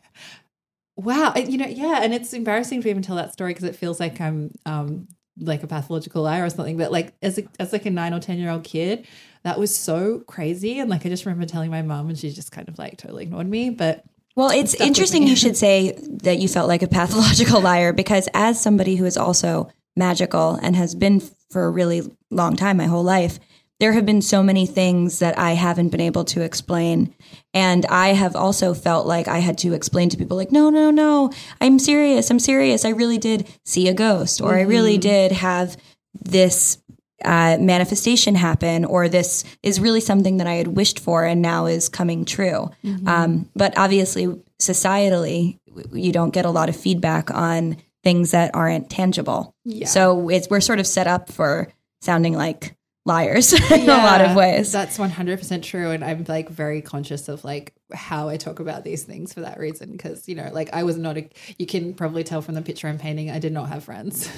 wow, 0.96 1.32
you 1.34 1.58
know, 1.58 1.66
yeah, 1.66 2.00
and 2.02 2.14
it's 2.14 2.32
embarrassing 2.32 2.82
to 2.82 2.90
even 2.90 3.02
tell 3.02 3.16
that 3.16 3.32
story 3.32 3.52
because 3.52 3.64
it 3.64 3.76
feels 3.76 4.00
like 4.00 4.20
I'm 4.20 4.52
um 4.66 5.08
like 5.38 5.62
a 5.62 5.66
pathological 5.66 6.22
liar 6.22 6.44
or 6.44 6.50
something 6.50 6.76
but 6.76 6.92
like 6.92 7.14
as 7.22 7.38
a, 7.38 7.42
as 7.58 7.72
like 7.72 7.86
a 7.86 7.90
9 7.90 8.12
or 8.12 8.20
10 8.20 8.38
year 8.38 8.50
old 8.50 8.64
kid 8.64 9.06
that 9.44 9.58
was 9.58 9.76
so 9.76 10.20
crazy. 10.20 10.78
And 10.78 10.88
like 10.88 11.04
I 11.04 11.08
just 11.08 11.26
remember 11.26 11.46
telling 11.46 11.70
my 11.70 11.82
mom 11.82 12.08
and 12.08 12.16
she 12.16 12.30
just 12.30 12.52
kind 12.52 12.68
of 12.68 12.78
like 12.78 12.96
totally 12.96 13.24
ignored 13.24 13.48
me 13.48 13.70
but 13.70 14.04
well, 14.34 14.50
it's 14.50 14.74
interesting 14.74 15.26
you 15.26 15.36
should 15.36 15.58
say 15.58 15.92
that 16.22 16.38
you 16.38 16.48
felt 16.48 16.66
like 16.66 16.82
a 16.82 16.88
pathological 16.88 17.60
liar 17.68 17.92
because 17.92 18.28
as 18.32 18.60
somebody 18.60 18.96
who 18.96 19.04
is 19.04 19.18
also 19.18 19.70
magical 19.94 20.54
and 20.62 20.74
has 20.74 20.94
been 20.94 21.20
for 21.50 21.66
a 21.66 21.70
really 21.70 22.02
long 22.30 22.56
time, 22.56 22.78
my 22.78 22.86
whole 22.86 23.04
life, 23.04 23.38
there 23.82 23.94
have 23.94 24.06
been 24.06 24.22
so 24.22 24.44
many 24.44 24.64
things 24.64 25.18
that 25.18 25.36
I 25.36 25.54
haven't 25.54 25.88
been 25.88 26.00
able 26.00 26.24
to 26.26 26.40
explain. 26.40 27.12
And 27.52 27.84
I 27.86 28.10
have 28.10 28.36
also 28.36 28.74
felt 28.74 29.08
like 29.08 29.26
I 29.26 29.38
had 29.38 29.58
to 29.58 29.72
explain 29.72 30.08
to 30.10 30.16
people, 30.16 30.36
like, 30.36 30.52
no, 30.52 30.70
no, 30.70 30.92
no, 30.92 31.32
I'm 31.60 31.80
serious. 31.80 32.30
I'm 32.30 32.38
serious. 32.38 32.84
I 32.84 32.90
really 32.90 33.18
did 33.18 33.48
see 33.64 33.88
a 33.88 33.92
ghost, 33.92 34.40
or 34.40 34.50
mm-hmm. 34.50 34.58
I 34.58 34.70
really 34.70 34.92
mm-hmm. 34.92 35.00
did 35.00 35.32
have 35.32 35.76
this 36.14 36.78
uh, 37.24 37.56
manifestation 37.58 38.36
happen, 38.36 38.84
or 38.84 39.08
this 39.08 39.42
is 39.64 39.80
really 39.80 40.00
something 40.00 40.36
that 40.36 40.46
I 40.46 40.54
had 40.54 40.68
wished 40.68 41.00
for 41.00 41.24
and 41.24 41.42
now 41.42 41.66
is 41.66 41.88
coming 41.88 42.24
true. 42.24 42.70
Mm-hmm. 42.84 43.08
Um, 43.08 43.50
but 43.56 43.76
obviously, 43.76 44.28
societally, 44.60 45.58
you 45.92 46.12
don't 46.12 46.32
get 46.32 46.44
a 46.44 46.50
lot 46.50 46.68
of 46.68 46.76
feedback 46.76 47.32
on 47.32 47.78
things 48.04 48.30
that 48.30 48.54
aren't 48.54 48.90
tangible. 48.90 49.56
Yeah. 49.64 49.88
So 49.88 50.28
it's 50.28 50.48
we're 50.48 50.60
sort 50.60 50.78
of 50.78 50.86
set 50.86 51.08
up 51.08 51.32
for 51.32 51.72
sounding 52.00 52.34
like 52.34 52.76
liars 53.04 53.52
in 53.70 53.84
yeah, 53.84 54.02
a 54.02 54.06
lot 54.06 54.20
of 54.20 54.36
ways. 54.36 54.70
That's 54.70 54.96
100% 54.96 55.62
true 55.62 55.90
and 55.90 56.04
I'm 56.04 56.24
like 56.28 56.48
very 56.48 56.82
conscious 56.82 57.28
of 57.28 57.44
like 57.44 57.74
how 57.92 58.28
I 58.28 58.36
talk 58.36 58.60
about 58.60 58.84
these 58.84 59.02
things 59.02 59.32
for 59.32 59.40
that 59.40 59.58
reason 59.58 59.90
because 59.90 60.28
you 60.28 60.34
know 60.34 60.48
like 60.52 60.70
I 60.72 60.84
was 60.84 60.96
not 60.96 61.18
a 61.18 61.28
you 61.58 61.66
can 61.66 61.94
probably 61.94 62.22
tell 62.22 62.42
from 62.42 62.54
the 62.54 62.62
picture 62.62 62.86
I'm 62.86 62.98
painting 62.98 63.30
I 63.30 63.38
did 63.38 63.52
not 63.52 63.68
have 63.68 63.84
friends. 63.84 64.30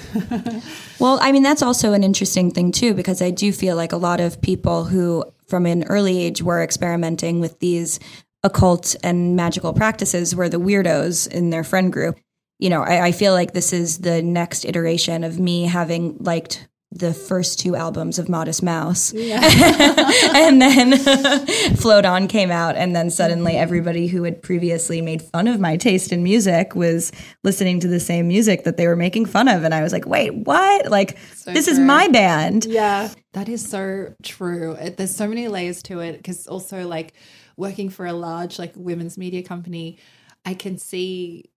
well, 0.99 1.19
I 1.21 1.31
mean 1.31 1.43
that's 1.43 1.61
also 1.61 1.93
an 1.93 2.03
interesting 2.03 2.51
thing 2.51 2.71
too 2.71 2.93
because 2.93 3.21
I 3.21 3.29
do 3.29 3.51
feel 3.53 3.75
like 3.75 3.91
a 3.91 3.97
lot 3.97 4.19
of 4.19 4.41
people 4.41 4.85
who 4.85 5.23
from 5.47 5.65
an 5.67 5.83
early 5.85 6.17
age 6.17 6.41
were 6.41 6.63
experimenting 6.63 7.39
with 7.39 7.59
these 7.59 7.99
occult 8.43 8.95
and 9.03 9.35
magical 9.35 9.73
practices 9.73 10.35
were 10.35 10.49
the 10.49 10.59
weirdos 10.59 11.27
in 11.27 11.51
their 11.51 11.63
friend 11.63 11.93
group. 11.93 12.17
You 12.57 12.69
know, 12.69 12.83
I, 12.83 13.07
I 13.07 13.11
feel 13.11 13.33
like 13.33 13.53
this 13.53 13.73
is 13.73 13.99
the 13.99 14.21
next 14.21 14.65
iteration 14.65 15.23
of 15.23 15.39
me 15.39 15.63
having 15.63 16.17
liked 16.19 16.67
the 16.95 17.13
first 17.13 17.59
two 17.59 17.75
albums 17.75 18.17
of 18.17 18.29
Modest 18.29 18.63
Mouse. 18.63 19.11
Yeah. 19.13 19.41
and 20.33 20.61
then 20.61 20.97
Float 21.75 22.05
On 22.05 22.27
came 22.27 22.51
out, 22.51 22.77
and 22.77 22.95
then 22.95 23.09
suddenly 23.09 23.53
mm-hmm. 23.53 23.63
everybody 23.63 24.07
who 24.07 24.23
had 24.23 24.41
previously 24.41 25.01
made 25.01 25.21
fun 25.21 25.47
of 25.47 25.59
my 25.59 25.75
taste 25.75 26.13
in 26.13 26.23
music 26.23 26.73
was 26.73 27.11
listening 27.43 27.81
to 27.81 27.89
the 27.89 27.99
same 27.99 28.29
music 28.29 28.63
that 28.63 28.77
they 28.77 28.87
were 28.87 28.95
making 28.95 29.25
fun 29.25 29.49
of. 29.49 29.63
And 29.63 29.73
I 29.73 29.83
was 29.83 29.91
like, 29.91 30.05
wait, 30.05 30.33
what? 30.33 30.89
Like, 30.89 31.17
so 31.35 31.51
this 31.51 31.65
true. 31.65 31.73
is 31.73 31.79
my 31.79 32.07
band. 32.07 32.65
Yeah, 32.65 33.09
that 33.33 33.49
is 33.49 33.67
so 33.67 34.13
true. 34.23 34.77
There's 34.97 35.15
so 35.15 35.27
many 35.27 35.49
layers 35.49 35.83
to 35.83 35.99
it 35.99 36.17
because 36.17 36.47
also, 36.47 36.87
like, 36.87 37.13
working 37.57 37.89
for 37.89 38.05
a 38.05 38.13
large, 38.13 38.57
like, 38.57 38.71
women's 38.77 39.17
media 39.17 39.43
company, 39.43 39.97
I 40.45 40.53
can 40.53 40.77
see 40.77 41.49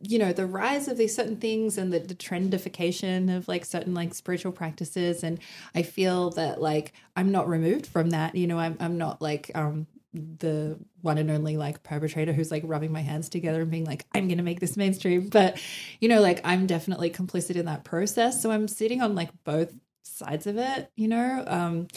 you 0.00 0.18
know 0.18 0.32
the 0.32 0.46
rise 0.46 0.88
of 0.88 0.96
these 0.96 1.14
certain 1.14 1.36
things 1.36 1.78
and 1.78 1.92
the, 1.92 1.98
the 1.98 2.14
trendification 2.14 3.34
of 3.34 3.48
like 3.48 3.64
certain 3.64 3.94
like 3.94 4.14
spiritual 4.14 4.52
practices. 4.52 5.22
And 5.24 5.40
i 5.74 5.82
feel 5.82 6.30
that 6.30 6.60
like 6.60 6.92
i'm 7.16 7.32
not 7.32 7.48
removed 7.48 7.86
from 7.86 8.10
that. 8.10 8.34
You 8.34 8.46
know 8.46 8.58
i'm, 8.58 8.76
I'm 8.80 8.98
not 8.98 9.20
like 9.20 9.50
um 9.54 9.86
the 10.14 10.78
one 11.02 11.18
and 11.18 11.30
only 11.30 11.56
like 11.56 11.82
perpetrator 11.82 12.32
who's 12.32 12.50
like 12.50 12.62
rubbing 12.64 12.90
my 12.90 13.02
hands 13.02 13.28
together 13.28 13.62
and 13.62 13.70
being 13.70 13.84
like 13.84 14.06
i'm 14.14 14.28
gonna 14.28 14.42
make 14.42 14.60
this 14.60 14.76
mainstream. 14.76 15.28
But 15.28 15.60
you 16.00 16.08
know 16.08 16.20
like 16.20 16.40
i'm 16.44 16.66
definitely 16.66 17.10
complicit 17.10 17.56
in 17.56 17.66
that 17.66 17.84
process. 17.84 18.42
So 18.42 18.50
i'm 18.50 18.68
sitting 18.68 19.02
on 19.02 19.14
like 19.14 19.30
both 19.44 19.72
sides 20.02 20.46
of 20.46 20.56
it 20.58 20.90
you 20.96 21.08
know? 21.08 21.44
Um 21.46 21.88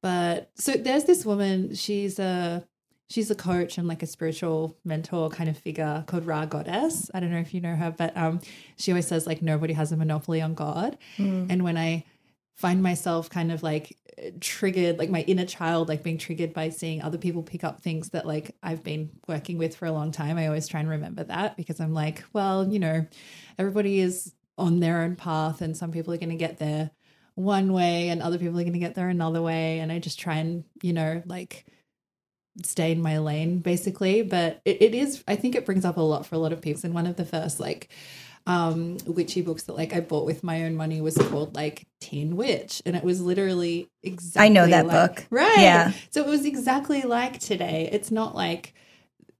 but 0.00 0.50
so 0.54 0.72
there's 0.72 1.04
this 1.04 1.26
woman 1.26 1.74
she's 1.74 2.18
a 2.18 2.64
she's 3.08 3.30
a 3.30 3.34
coach 3.34 3.78
and 3.78 3.88
like 3.88 4.02
a 4.02 4.06
spiritual 4.06 4.76
mentor 4.84 5.30
kind 5.30 5.48
of 5.48 5.56
figure 5.56 6.04
called 6.06 6.26
Rha 6.26 6.46
Goddess. 6.46 7.10
I 7.14 7.20
don't 7.20 7.30
know 7.30 7.38
if 7.38 7.54
you 7.54 7.60
know 7.60 7.74
her, 7.74 7.94
but 7.96 8.16
um, 8.16 8.40
she 8.76 8.92
always 8.92 9.06
says 9.06 9.26
like 9.26 9.42
nobody 9.42 9.72
has 9.72 9.92
a 9.92 9.96
monopoly 9.96 10.40
on 10.40 10.54
God. 10.54 10.98
Mm. 11.16 11.46
And 11.50 11.64
when 11.64 11.76
I 11.76 12.04
find 12.54 12.82
myself 12.82 13.30
kind 13.30 13.50
of 13.50 13.62
like 13.62 13.96
triggered, 14.40 14.98
like 14.98 15.10
my 15.10 15.22
inner 15.22 15.46
child, 15.46 15.88
like 15.88 16.02
being 16.02 16.18
triggered 16.18 16.52
by 16.52 16.68
seeing 16.68 17.00
other 17.02 17.18
people 17.18 17.42
pick 17.42 17.64
up 17.64 17.80
things 17.80 18.10
that 18.10 18.26
like 18.26 18.54
I've 18.62 18.82
been 18.82 19.10
working 19.26 19.58
with 19.58 19.76
for 19.76 19.86
a 19.86 19.92
long 19.92 20.12
time, 20.12 20.36
I 20.36 20.46
always 20.46 20.68
try 20.68 20.80
and 20.80 20.88
remember 20.88 21.24
that 21.24 21.56
because 21.56 21.80
I'm 21.80 21.94
like, 21.94 22.24
well, 22.32 22.68
you 22.68 22.78
know, 22.78 23.06
everybody 23.58 24.00
is 24.00 24.34
on 24.58 24.80
their 24.80 25.02
own 25.02 25.16
path 25.16 25.62
and 25.62 25.76
some 25.76 25.92
people 25.92 26.12
are 26.12 26.18
going 26.18 26.30
to 26.30 26.36
get 26.36 26.58
there 26.58 26.90
one 27.36 27.72
way 27.72 28.08
and 28.08 28.20
other 28.20 28.38
people 28.38 28.58
are 28.58 28.64
going 28.64 28.72
to 28.72 28.80
get 28.80 28.96
there 28.96 29.08
another 29.08 29.40
way. 29.40 29.78
And 29.78 29.92
I 29.92 30.00
just 30.00 30.18
try 30.18 30.38
and, 30.38 30.64
you 30.82 30.92
know, 30.92 31.22
like, 31.24 31.64
stay 32.64 32.92
in 32.92 33.02
my 33.02 33.18
lane 33.18 33.58
basically. 33.58 34.22
But 34.22 34.60
it, 34.64 34.82
it 34.82 34.94
is 34.94 35.22
i 35.28 35.36
think 35.36 35.54
it 35.54 35.66
brings 35.66 35.84
up 35.84 35.96
a 35.96 36.00
lot 36.00 36.26
for 36.26 36.34
a 36.34 36.38
lot 36.38 36.52
of 36.52 36.60
people. 36.60 36.82
And 36.84 36.94
one 36.94 37.06
of 37.06 37.16
the 37.16 37.24
first 37.24 37.60
like 37.60 37.88
um 38.46 38.96
witchy 39.06 39.42
books 39.42 39.64
that 39.64 39.76
like 39.76 39.92
i 39.92 40.00
bought 40.00 40.24
with 40.24 40.42
my 40.42 40.64
own 40.64 40.74
money 40.74 41.02
was 41.02 41.16
called 41.16 41.54
like 41.54 41.86
teen 42.00 42.36
witch. 42.36 42.82
And 42.86 42.96
it 42.96 43.04
was 43.04 43.20
literally 43.20 43.90
exactly 44.02 44.46
i 44.46 44.48
know 44.48 44.66
that 44.66 44.86
like, 44.86 45.16
book. 45.16 45.26
Right. 45.30 45.60
Yeah. 45.60 45.92
So 46.10 46.22
it 46.22 46.28
was 46.28 46.44
exactly 46.44 47.02
like 47.02 47.38
today. 47.40 47.88
It's 47.92 48.10
not 48.10 48.34
like 48.34 48.74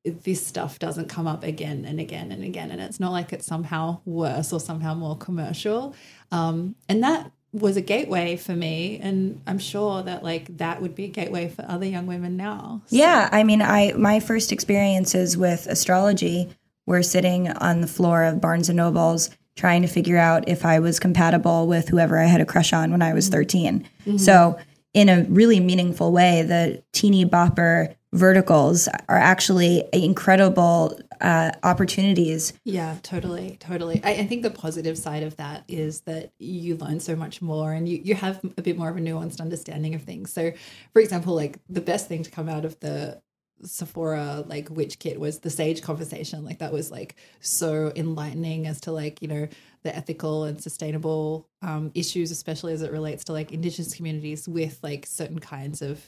this 0.04 0.46
stuff 0.46 0.78
doesn't 0.78 1.08
come 1.08 1.26
up 1.26 1.42
again 1.42 1.84
and 1.84 2.00
again 2.00 2.32
and 2.32 2.42
again. 2.44 2.70
And 2.70 2.80
it's 2.80 3.00
not 3.00 3.12
like 3.12 3.32
it's 3.32 3.46
somehow 3.46 4.00
worse 4.04 4.52
or 4.52 4.60
somehow 4.60 4.94
more 4.94 5.16
commercial. 5.16 5.94
Um 6.30 6.76
and 6.88 7.02
that 7.02 7.32
was 7.52 7.76
a 7.76 7.80
gateway 7.80 8.36
for 8.36 8.52
me 8.52 8.98
and 9.02 9.40
i'm 9.46 9.58
sure 9.58 10.02
that 10.02 10.22
like 10.22 10.54
that 10.58 10.82
would 10.82 10.94
be 10.94 11.04
a 11.04 11.08
gateway 11.08 11.48
for 11.48 11.64
other 11.66 11.86
young 11.86 12.06
women 12.06 12.36
now 12.36 12.82
so. 12.86 12.96
yeah 12.96 13.28
i 13.32 13.42
mean 13.42 13.62
i 13.62 13.92
my 13.96 14.20
first 14.20 14.52
experiences 14.52 15.36
with 15.36 15.66
astrology 15.66 16.48
were 16.86 17.02
sitting 17.02 17.48
on 17.48 17.80
the 17.80 17.86
floor 17.86 18.24
of 18.24 18.40
barnes 18.40 18.68
and 18.68 18.76
nobles 18.76 19.30
trying 19.56 19.80
to 19.80 19.88
figure 19.88 20.18
out 20.18 20.46
if 20.46 20.64
i 20.66 20.78
was 20.78 21.00
compatible 21.00 21.66
with 21.66 21.88
whoever 21.88 22.18
i 22.18 22.24
had 22.24 22.40
a 22.40 22.46
crush 22.46 22.72
on 22.74 22.90
when 22.90 23.00
i 23.00 23.14
was 23.14 23.26
mm-hmm. 23.26 23.40
13 23.40 23.80
mm-hmm. 23.80 24.16
so 24.18 24.58
in 24.92 25.08
a 25.08 25.24
really 25.24 25.58
meaningful 25.58 26.12
way 26.12 26.42
the 26.42 26.82
teeny 26.92 27.24
bopper 27.24 27.94
verticals 28.12 28.88
are 29.08 29.18
actually 29.18 29.84
incredible 29.92 30.98
uh, 31.20 31.50
opportunities. 31.62 32.52
Yeah, 32.64 32.96
totally, 33.02 33.56
totally. 33.60 34.00
I, 34.04 34.10
I, 34.10 34.26
think 34.26 34.42
the 34.42 34.50
positive 34.50 34.96
side 34.96 35.22
of 35.22 35.36
that 35.36 35.64
is 35.68 36.02
that 36.02 36.32
you 36.38 36.76
learn 36.76 37.00
so 37.00 37.16
much 37.16 37.42
more 37.42 37.72
and 37.72 37.88
you, 37.88 38.00
you 38.02 38.14
have 38.14 38.40
a 38.56 38.62
bit 38.62 38.78
more 38.78 38.88
of 38.88 38.96
a 38.96 39.00
nuanced 39.00 39.40
understanding 39.40 39.94
of 39.94 40.02
things. 40.02 40.32
So, 40.32 40.52
for 40.92 41.00
example, 41.00 41.34
like 41.34 41.58
the 41.68 41.80
best 41.80 42.08
thing 42.08 42.22
to 42.22 42.30
come 42.30 42.48
out 42.48 42.64
of 42.64 42.78
the 42.80 43.20
Sephora 43.64 44.44
like 44.46 44.68
witch 44.70 44.98
kit 44.98 45.18
was 45.18 45.40
the 45.40 45.50
sage 45.50 45.82
conversation. 45.82 46.44
Like 46.44 46.58
that 46.58 46.72
was 46.72 46.90
like 46.90 47.16
so 47.40 47.92
enlightening 47.96 48.66
as 48.66 48.80
to 48.82 48.92
like, 48.92 49.20
you 49.20 49.28
know, 49.28 49.48
the 49.82 49.94
ethical 49.94 50.44
and 50.44 50.62
sustainable 50.62 51.48
um, 51.62 51.90
issues, 51.94 52.30
especially 52.30 52.72
as 52.72 52.82
it 52.82 52.92
relates 52.92 53.24
to 53.24 53.32
like 53.32 53.52
indigenous 53.52 53.94
communities 53.94 54.48
with 54.48 54.78
like 54.82 55.06
certain 55.06 55.38
kinds 55.38 55.82
of 55.82 56.00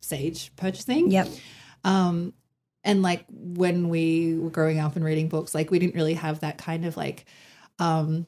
sage 0.00 0.54
purchasing. 0.56 1.10
Yep. 1.10 1.28
Um, 1.84 2.32
and 2.84 3.02
like 3.02 3.24
when 3.30 3.88
we 3.88 4.36
were 4.36 4.50
growing 4.50 4.78
up 4.78 4.96
and 4.96 5.04
reading 5.04 5.28
books, 5.28 5.54
like 5.54 5.70
we 5.70 5.78
didn't 5.78 5.94
really 5.94 6.14
have 6.14 6.40
that 6.40 6.58
kind 6.58 6.84
of 6.84 6.96
like 6.96 7.24
um 7.78 8.26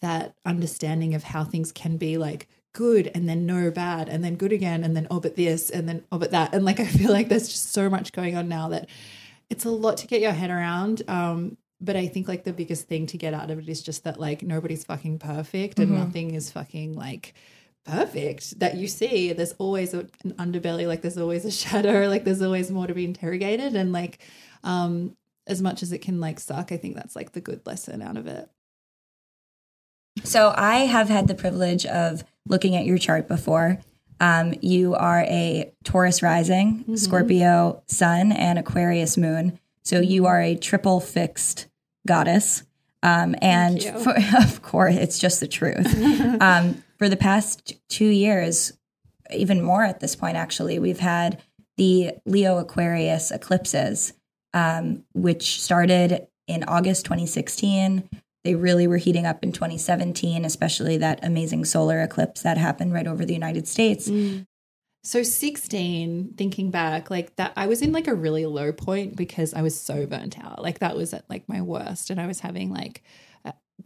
that 0.00 0.34
understanding 0.44 1.14
of 1.14 1.24
how 1.24 1.44
things 1.44 1.72
can 1.72 1.96
be 1.96 2.18
like 2.18 2.48
good 2.72 3.10
and 3.14 3.28
then 3.28 3.46
no 3.46 3.70
bad 3.70 4.08
and 4.08 4.22
then 4.22 4.36
good 4.36 4.52
again 4.52 4.84
and 4.84 4.96
then 4.96 5.06
oh 5.10 5.18
but 5.18 5.34
this 5.34 5.70
and 5.70 5.88
then 5.88 6.04
oh 6.12 6.18
but 6.18 6.30
that 6.30 6.54
and 6.54 6.64
like 6.64 6.78
I 6.80 6.86
feel 6.86 7.10
like 7.12 7.28
there's 7.28 7.48
just 7.48 7.72
so 7.72 7.90
much 7.90 8.12
going 8.12 8.36
on 8.36 8.48
now 8.48 8.68
that 8.68 8.88
it's 9.50 9.64
a 9.64 9.70
lot 9.70 9.96
to 9.98 10.06
get 10.06 10.20
your 10.20 10.32
head 10.32 10.50
around. 10.50 11.02
Um, 11.08 11.56
but 11.80 11.96
I 11.96 12.08
think 12.08 12.28
like 12.28 12.44
the 12.44 12.52
biggest 12.52 12.88
thing 12.88 13.06
to 13.06 13.16
get 13.16 13.34
out 13.34 13.50
of 13.50 13.58
it 13.58 13.68
is 13.68 13.82
just 13.82 14.04
that 14.04 14.18
like 14.18 14.42
nobody's 14.42 14.84
fucking 14.84 15.20
perfect 15.20 15.78
and 15.78 15.88
mm-hmm. 15.88 15.98
nothing 15.98 16.34
is 16.34 16.50
fucking 16.50 16.94
like 16.94 17.34
perfect 17.88 18.58
that 18.60 18.76
you 18.76 18.86
see 18.86 19.32
there's 19.32 19.52
always 19.52 19.94
a, 19.94 20.00
an 20.22 20.32
underbelly 20.38 20.86
like 20.86 21.02
there's 21.02 21.18
always 21.18 21.44
a 21.44 21.50
shadow 21.64 22.08
like 22.08 22.24
there's 22.24 22.42
always 22.42 22.70
more 22.70 22.86
to 22.86 22.94
be 22.94 23.04
interrogated. 23.04 23.74
And 23.74 23.92
like 23.92 24.18
um 24.64 25.16
as 25.46 25.62
much 25.62 25.82
as 25.82 25.92
it 25.92 25.98
can 25.98 26.20
like 26.20 26.38
suck 26.38 26.72
i 26.72 26.76
think 26.76 26.94
that's 26.94 27.16
like 27.16 27.32
the 27.32 27.40
good 27.40 27.66
lesson 27.66 28.02
out 28.02 28.16
of 28.16 28.26
it. 28.26 28.48
So 30.24 30.52
i 30.56 30.78
have 30.80 31.08
had 31.08 31.28
the 31.28 31.34
privilege 31.34 31.86
of 31.86 32.24
looking 32.46 32.76
at 32.76 32.86
your 32.86 32.98
chart 32.98 33.28
before. 33.28 33.78
Um, 34.20 34.54
you 34.62 34.94
are 34.94 35.20
a 35.20 35.72
taurus 35.84 36.22
rising 36.22 36.80
mm-hmm. 36.80 36.96
scorpio 36.96 37.82
sun 37.86 38.32
and 38.32 38.58
aquarius 38.58 39.16
moon. 39.16 39.60
So 39.82 40.00
you 40.00 40.26
are 40.26 40.40
a 40.40 40.56
triple 40.56 41.00
fixed 41.00 41.66
goddess. 42.06 42.64
Um, 43.02 43.36
and 43.40 43.82
for, 43.82 44.14
of 44.36 44.60
course, 44.60 44.96
it's 44.96 45.18
just 45.18 45.40
the 45.40 45.46
truth. 45.46 45.86
um, 46.42 46.82
for 46.98 47.08
the 47.08 47.16
past 47.16 47.74
two 47.88 48.08
years, 48.08 48.72
even 49.34 49.62
more 49.62 49.84
at 49.84 50.00
this 50.00 50.16
point, 50.16 50.36
actually, 50.36 50.78
we've 50.78 51.00
had 51.00 51.40
the 51.76 52.12
Leo 52.26 52.58
Aquarius 52.58 53.30
eclipses, 53.30 54.12
um, 54.52 55.04
which 55.14 55.62
started 55.62 56.26
in 56.46 56.64
August 56.64 57.04
2016. 57.04 58.08
They 58.44 58.54
really 58.54 58.86
were 58.86 58.96
heating 58.96 59.26
up 59.26 59.42
in 59.44 59.52
2017, 59.52 60.44
especially 60.44 60.96
that 60.98 61.24
amazing 61.24 61.64
solar 61.64 62.00
eclipse 62.00 62.42
that 62.42 62.58
happened 62.58 62.92
right 62.92 63.06
over 63.06 63.24
the 63.24 63.34
United 63.34 63.68
States. 63.68 64.08
Mm. 64.08 64.46
So 65.04 65.22
16, 65.22 66.34
thinking 66.36 66.70
back, 66.70 67.10
like 67.10 67.36
that, 67.36 67.52
I 67.56 67.66
was 67.66 67.82
in 67.82 67.92
like 67.92 68.08
a 68.08 68.14
really 68.14 68.46
low 68.46 68.72
point 68.72 69.16
because 69.16 69.54
I 69.54 69.62
was 69.62 69.80
so 69.80 70.06
burnt 70.06 70.38
out. 70.38 70.62
Like 70.62 70.80
that 70.80 70.96
was 70.96 71.14
at 71.14 71.24
like 71.30 71.48
my 71.48 71.62
worst, 71.62 72.10
and 72.10 72.20
I 72.20 72.26
was 72.26 72.40
having 72.40 72.70
like 72.70 73.02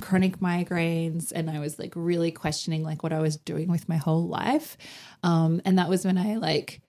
chronic 0.01 0.39
migraines 0.39 1.33
and 1.35 1.51
I 1.51 1.59
was 1.59 1.79
like 1.79 1.93
really 1.95 2.31
questioning 2.31 2.83
like 2.83 3.03
what 3.03 3.13
I 3.13 3.21
was 3.21 3.37
doing 3.37 3.69
with 3.69 3.89
my 3.89 3.97
whole 3.97 4.27
life. 4.27 4.77
Um, 5.23 5.61
and 5.65 5.79
that 5.79 5.89
was 5.89 6.05
when 6.05 6.19
I 6.19 6.37
like 6.37 6.81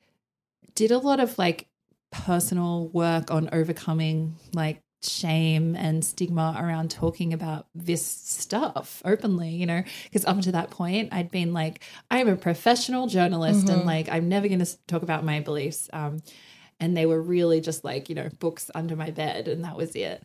did 0.75 0.91
a 0.91 0.97
lot 0.97 1.19
of 1.19 1.37
like 1.37 1.67
personal 2.11 2.87
work 2.89 3.31
on 3.31 3.49
overcoming 3.51 4.35
like 4.53 4.81
shame 5.01 5.75
and 5.75 6.03
stigma 6.03 6.55
around 6.57 6.89
talking 6.89 7.33
about 7.33 7.67
this 7.75 8.05
stuff 8.05 9.01
openly, 9.03 9.49
you 9.49 9.65
know, 9.65 9.83
because 10.05 10.23
up 10.25 10.39
to 10.41 10.51
that 10.53 10.69
point 10.69 11.09
I'd 11.11 11.31
been 11.31 11.53
like, 11.53 11.83
I'm 12.09 12.29
a 12.29 12.35
professional 12.35 13.07
journalist 13.07 13.65
mm-hmm. 13.65 13.79
and 13.79 13.85
like 13.85 14.07
I'm 14.09 14.29
never 14.29 14.47
going 14.47 14.63
to 14.63 14.77
talk 14.87 15.03
about 15.03 15.25
my 15.25 15.41
beliefs. 15.41 15.89
Um, 15.91 16.21
and 16.79 16.95
they 16.95 17.05
were 17.05 17.21
really 17.21 17.61
just 17.61 17.83
like, 17.83 18.09
you 18.09 18.15
know, 18.15 18.29
books 18.39 18.71
under 18.73 18.95
my 18.95 19.11
bed 19.11 19.47
and 19.47 19.63
that 19.65 19.77
was 19.77 19.95
it. 19.95 20.23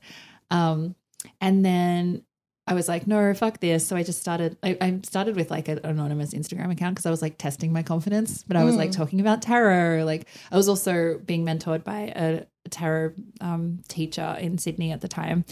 Um, 0.50 0.94
and 1.40 1.64
then 1.64 2.22
I 2.68 2.74
was 2.74 2.86
like, 2.86 3.06
no, 3.06 3.32
fuck 3.32 3.60
this. 3.60 3.86
So 3.86 3.96
I 3.96 4.02
just 4.02 4.20
started, 4.20 4.58
I, 4.62 4.76
I 4.80 5.00
started 5.02 5.36
with 5.36 5.50
like 5.50 5.68
an 5.68 5.80
anonymous 5.84 6.34
Instagram 6.34 6.70
account 6.70 6.96
because 6.96 7.06
I 7.06 7.10
was 7.10 7.22
like 7.22 7.38
testing 7.38 7.72
my 7.72 7.82
confidence, 7.82 8.44
but 8.46 8.58
I 8.58 8.64
was 8.64 8.74
mm. 8.74 8.78
like 8.78 8.92
talking 8.92 9.20
about 9.20 9.40
tarot. 9.40 10.04
Like 10.04 10.26
I 10.52 10.56
was 10.56 10.68
also 10.68 11.18
being 11.24 11.46
mentored 11.46 11.82
by 11.82 12.12
a, 12.14 12.42
a 12.66 12.68
tarot 12.68 13.14
um, 13.40 13.82
teacher 13.88 14.36
in 14.38 14.58
Sydney 14.58 14.92
at 14.92 15.00
the 15.00 15.08
time. 15.08 15.46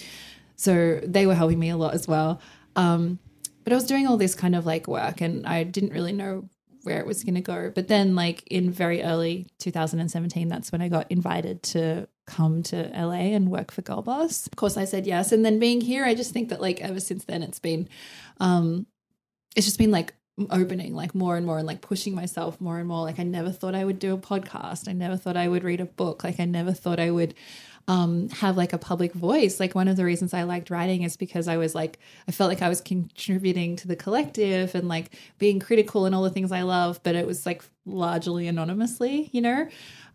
So 0.57 1.01
they 1.03 1.27
were 1.27 1.35
helping 1.35 1.59
me 1.59 1.71
a 1.71 1.77
lot 1.79 1.95
as 1.95 2.07
well. 2.07 2.41
Um, 2.77 3.19
but 3.65 3.73
I 3.73 3.77
was 3.77 3.87
doing 3.87 4.07
all 4.07 4.19
this 4.19 4.35
kind 4.35 4.55
of 4.55 4.67
like 4.67 4.87
work 4.87 5.23
and 5.23 5.47
I 5.47 5.65
didn't 5.65 5.93
really 5.93 6.13
know 6.13 6.51
where 6.83 7.01
it 7.01 7.07
was 7.07 7.25
going 7.25 7.35
to 7.35 7.41
go. 7.41 7.73
But 7.75 7.89
then, 7.89 8.15
like 8.15 8.45
in 8.47 8.71
very 8.71 9.03
early 9.03 9.49
2017, 9.59 10.49
that's 10.49 10.71
when 10.71 10.83
I 10.83 10.89
got 10.89 11.11
invited 11.11 11.63
to 11.65 12.09
come 12.27 12.63
to 12.65 12.91
LA 12.95 13.35
and 13.35 13.51
work 13.51 13.71
for 13.71 13.83
Girl 13.83 14.03
Boss. 14.03 14.47
Of 14.47 14.57
course, 14.57 14.77
I 14.77 14.85
said 14.85 15.07
yes. 15.07 15.33
And 15.33 15.45
then 15.45 15.59
being 15.59 15.81
here, 15.81 16.05
I 16.05 16.15
just 16.15 16.33
think 16.33 16.49
that 16.51 16.61
like 16.61 16.81
ever 16.81 17.01
since 17.01 17.25
then, 17.25 17.43
it's 17.43 17.59
been, 17.59 17.89
um, 18.39 18.87
it's 19.55 19.67
just 19.67 19.79
been 19.79 19.91
like 19.91 20.15
opening 20.51 20.95
like 20.95 21.15
more 21.15 21.37
and 21.37 21.47
more 21.47 21.57
and 21.59 21.67
like 21.67 21.81
pushing 21.81 22.15
myself 22.15 22.61
more 22.61 22.79
and 22.79 22.89
more. 22.89 23.03
Like 23.03 23.19
I 23.19 23.23
never 23.23 23.51
thought 23.51 23.75
I 23.75 23.85
would 23.85 23.99
do 23.99 24.13
a 24.13 24.19
podcast. 24.19 24.89
I 24.89 24.93
never 24.93 25.17
thought 25.17 25.37
I 25.37 25.49
would 25.49 25.65
read 25.65 25.81
a 25.81 25.87
book. 25.87 26.25
Like 26.25 26.39
I 26.39 26.45
never 26.45 26.73
thought 26.73 27.01
I 27.01 27.11
would 27.11 27.35
um, 27.89 28.29
have 28.31 28.57
like 28.57 28.73
a 28.73 28.79
public 28.79 29.13
voice. 29.13 29.61
Like 29.61 29.75
one 29.75 29.89
of 29.89 29.97
the 29.97 30.05
reasons 30.05 30.35
I 30.35 30.43
liked 30.43 30.71
writing 30.71 31.03
is 31.03 31.17
because 31.17 31.49
I 31.49 31.57
was 31.57 31.75
like, 31.75 31.99
I 32.29 32.33
felt 32.33 32.49
like 32.49 32.63
I 32.63 32.69
was 32.69 32.81
contributing 32.81 33.77
to 33.77 33.89
the 33.89 33.97
collective 33.97 34.75
and 34.75 34.89
like 34.89 35.13
being 35.39 35.61
critical 35.61 36.05
and 36.05 36.15
all 36.15 36.23
the 36.23 36.31
things 36.31 36.53
I 36.53 36.63
love, 36.63 37.01
but 37.03 37.15
it 37.15 37.27
was 37.27 37.47
like 37.47 37.63
largely 37.85 38.49
anonymously, 38.49 39.31
you 39.33 39.41
know? 39.41 39.69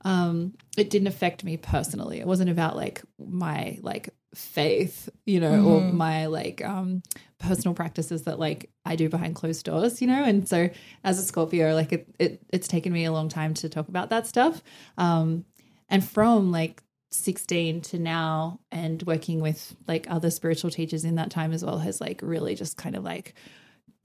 Um, 0.04 0.54
it 0.78 0.90
didn't 0.90 1.08
affect 1.08 1.44
me 1.44 1.58
personally. 1.58 2.20
It 2.20 2.28
wasn't 2.28 2.50
about 2.50 2.76
like 2.76 3.02
my 3.20 3.78
like 3.82 4.10
faith, 4.34 5.10
you 5.26 5.40
know, 5.40 5.52
mm-hmm. 5.52 5.68
or 5.68 5.82
my 5.82 6.26
like 6.28 6.64
um, 6.64 7.04
personal 7.40 7.74
practices 7.74 8.24
that 8.24 8.40
like 8.40 8.70
I 8.86 8.96
do 8.96 9.10
behind 9.10 9.36
closed 9.36 9.66
doors, 9.66 10.02
you 10.02 10.08
know. 10.08 10.24
And 10.24 10.48
so 10.48 10.70
as 11.04 11.20
a 11.20 11.24
Scorpio, 11.24 11.74
like 11.76 11.92
it, 11.92 12.08
it 12.20 12.42
it's 12.52 12.68
taken 12.68 12.94
me 12.94 13.06
a 13.06 13.12
long 13.12 13.30
time 13.30 13.54
to 13.56 13.70
talk 13.70 13.88
about 13.88 14.10
that 14.10 14.28
stuff. 14.28 14.64
Um, 14.98 15.46
and 15.90 16.04
from 16.04 16.52
like 16.52 16.82
16 17.12 17.82
to 17.82 18.00
now 18.00 18.60
and 18.72 19.04
working 19.04 19.42
with 19.42 19.76
like 19.88 20.10
other 20.10 20.32
spiritual 20.32 20.72
teachers 20.72 21.04
in 21.04 21.16
that 21.16 21.30
time 21.30 21.52
as 21.52 21.64
well 21.64 21.78
has 21.80 22.00
like 22.00 22.22
really 22.24 22.56
just 22.56 22.78
kind 22.78 22.96
of 22.96 23.04
like 23.04 23.34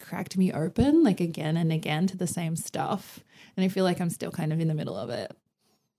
cracked 0.00 0.36
me 0.36 0.52
open 0.52 1.04
like 1.04 1.20
again 1.20 1.56
and 1.56 1.72
again 1.72 2.06
to 2.08 2.16
the 2.16 2.26
same 2.26 2.56
stuff 2.56 3.20
and 3.56 3.64
i 3.64 3.68
feel 3.68 3.84
like 3.84 4.00
i'm 4.00 4.10
still 4.10 4.32
kind 4.32 4.52
of 4.52 4.60
in 4.60 4.68
the 4.68 4.74
middle 4.74 4.96
of 4.96 5.08
it 5.08 5.34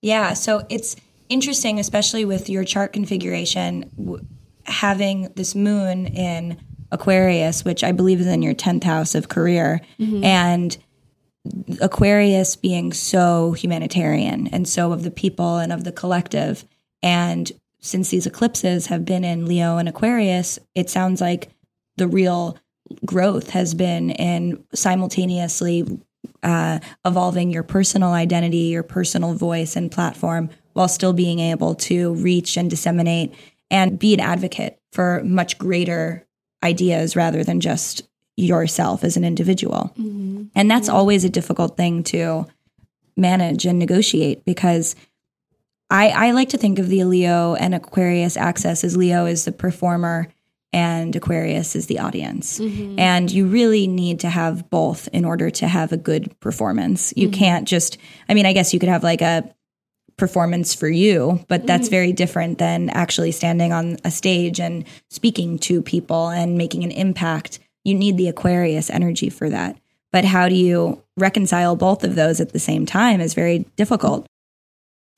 yeah 0.02 0.32
so 0.32 0.64
it's 0.68 0.96
interesting 1.28 1.78
especially 1.78 2.24
with 2.24 2.48
your 2.48 2.64
chart 2.64 2.92
configuration 2.92 3.90
w- 3.96 4.24
having 4.64 5.30
this 5.36 5.54
moon 5.54 6.06
in 6.06 6.58
aquarius 6.92 7.64
which 7.64 7.84
i 7.84 7.92
believe 7.92 8.20
is 8.20 8.26
in 8.26 8.42
your 8.42 8.54
10th 8.54 8.84
house 8.84 9.14
of 9.14 9.28
career 9.28 9.80
mm-hmm. 9.98 10.24
and 10.24 10.78
aquarius 11.80 12.56
being 12.56 12.92
so 12.92 13.52
humanitarian 13.52 14.46
and 14.48 14.68
so 14.68 14.92
of 14.92 15.02
the 15.02 15.10
people 15.10 15.58
and 15.58 15.72
of 15.72 15.84
the 15.84 15.92
collective 15.92 16.64
and 17.02 17.52
since 17.80 18.10
these 18.10 18.26
eclipses 18.26 18.86
have 18.86 19.04
been 19.04 19.24
in 19.24 19.46
Leo 19.46 19.76
and 19.76 19.88
Aquarius, 19.88 20.58
it 20.74 20.90
sounds 20.90 21.20
like 21.20 21.50
the 21.96 22.08
real 22.08 22.58
growth 23.04 23.50
has 23.50 23.74
been 23.74 24.10
in 24.10 24.64
simultaneously 24.74 26.00
uh, 26.42 26.78
evolving 27.04 27.50
your 27.50 27.62
personal 27.62 28.10
identity, 28.10 28.68
your 28.68 28.82
personal 28.82 29.34
voice 29.34 29.76
and 29.76 29.90
platform, 29.90 30.50
while 30.72 30.88
still 30.88 31.12
being 31.12 31.40
able 31.40 31.74
to 31.74 32.14
reach 32.14 32.56
and 32.56 32.70
disseminate 32.70 33.34
and 33.70 33.98
be 33.98 34.14
an 34.14 34.20
advocate 34.20 34.80
for 34.92 35.22
much 35.24 35.58
greater 35.58 36.26
ideas 36.62 37.16
rather 37.16 37.44
than 37.44 37.60
just 37.60 38.02
yourself 38.36 39.04
as 39.04 39.16
an 39.16 39.24
individual. 39.24 39.92
Mm-hmm. 39.98 40.44
And 40.54 40.70
that's 40.70 40.88
yeah. 40.88 40.94
always 40.94 41.24
a 41.24 41.28
difficult 41.28 41.76
thing 41.76 42.02
to 42.04 42.46
manage 43.16 43.66
and 43.66 43.78
negotiate 43.78 44.44
because 44.44 44.94
I, 45.90 46.10
I 46.10 46.30
like 46.32 46.50
to 46.50 46.58
think 46.58 46.78
of 46.78 46.88
the 46.88 47.04
Leo 47.04 47.54
and 47.54 47.74
Aquarius 47.74 48.36
axis 48.36 48.84
as 48.84 48.96
Leo 48.96 49.26
is 49.26 49.44
the 49.44 49.52
performer 49.52 50.28
and 50.72 51.14
Aquarius 51.16 51.74
is 51.74 51.86
the 51.86 51.98
audience. 51.98 52.58
Mm-hmm. 52.58 52.98
And 52.98 53.30
you 53.30 53.46
really 53.46 53.86
need 53.86 54.20
to 54.20 54.28
have 54.28 54.68
both 54.70 55.08
in 55.12 55.24
order 55.24 55.50
to 55.50 55.66
have 55.66 55.92
a 55.92 55.96
good 55.96 56.38
performance. 56.40 57.12
You 57.16 57.28
mm-hmm. 57.28 57.38
can't 57.38 57.68
just, 57.68 57.98
I 58.28 58.34
mean, 58.34 58.46
I 58.46 58.52
guess 58.52 58.74
you 58.74 58.80
could 58.80 58.88
have 58.88 59.02
like 59.02 59.22
a 59.22 59.54
performance 60.16 60.74
for 60.74 60.88
you, 60.88 61.44
but 61.48 61.66
that's 61.66 61.86
mm-hmm. 61.86 61.92
very 61.92 62.12
different 62.12 62.58
than 62.58 62.90
actually 62.90 63.32
standing 63.32 63.72
on 63.72 63.96
a 64.04 64.10
stage 64.10 64.60
and 64.60 64.84
speaking 65.08 65.58
to 65.60 65.80
people 65.80 66.28
and 66.28 66.58
making 66.58 66.84
an 66.84 66.90
impact. 66.90 67.60
You 67.84 67.94
need 67.94 68.16
the 68.16 68.28
Aquarius 68.28 68.90
energy 68.90 69.30
for 69.30 69.48
that. 69.48 69.78
But 70.10 70.24
how 70.24 70.48
do 70.48 70.54
you 70.54 71.02
reconcile 71.18 71.76
both 71.76 72.04
of 72.04 72.14
those 72.14 72.40
at 72.40 72.52
the 72.52 72.58
same 72.58 72.86
time 72.86 73.20
is 73.20 73.34
very 73.34 73.66
difficult. 73.76 74.26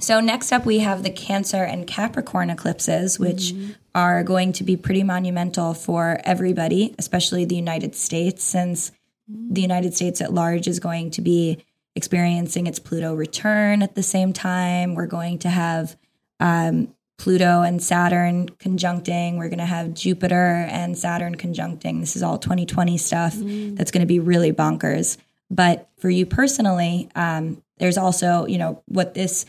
So, 0.01 0.21
next 0.21 0.51
up, 0.51 0.65
we 0.65 0.79
have 0.79 1.03
the 1.03 1.11
Cancer 1.11 1.63
and 1.63 1.87
Capricorn 1.87 2.49
eclipses, 2.49 3.19
which 3.19 3.53
mm-hmm. 3.53 3.73
are 3.95 4.25
going 4.25 4.53
to 4.55 4.65
be 4.65 4.77
pretty 4.77 5.03
monumental 5.03 5.75
for 5.75 6.19
everybody, 6.25 6.95
especially 6.99 7.45
the 7.45 7.55
United 7.55 7.95
States, 7.95 8.43
since 8.43 8.91
mm-hmm. 9.31 9.53
the 9.53 9.61
United 9.61 9.95
States 9.95 10.23
at 10.23 10.33
large 10.33 10.67
is 10.67 10.81
going 10.81 11.11
to 11.13 11.21
be 11.21 11.63
experiencing 11.95 12.67
its 12.67 12.79
Pluto 12.79 13.15
return 13.15 13.83
at 13.83 13.95
the 13.95 14.03
same 14.03 14.33
time. 14.33 14.95
We're 14.95 15.07
going 15.07 15.39
to 15.41 15.51
have 15.51 15.97
um, 16.41 16.95
Pluto 17.19 17.61
and 17.61 17.83
Saturn 17.83 18.49
conjuncting. 18.49 19.37
We're 19.37 19.51
going 19.51 19.59
to 19.59 19.67
have 19.67 19.93
Jupiter 19.93 20.67
and 20.71 20.97
Saturn 20.97 21.37
conjuncting. 21.37 22.01
This 22.01 22.17
is 22.17 22.23
all 22.23 22.39
2020 22.39 22.97
stuff 22.97 23.35
mm-hmm. 23.35 23.75
that's 23.75 23.91
going 23.91 24.01
to 24.01 24.07
be 24.07 24.19
really 24.19 24.53
bonkers. 24.53 25.19
But 25.51 25.91
for 25.99 26.09
you 26.09 26.25
personally, 26.25 27.11
um, 27.15 27.63
there's 27.79 27.99
also, 27.99 28.47
you 28.47 28.57
know, 28.57 28.83
what 28.87 29.13
this 29.13 29.45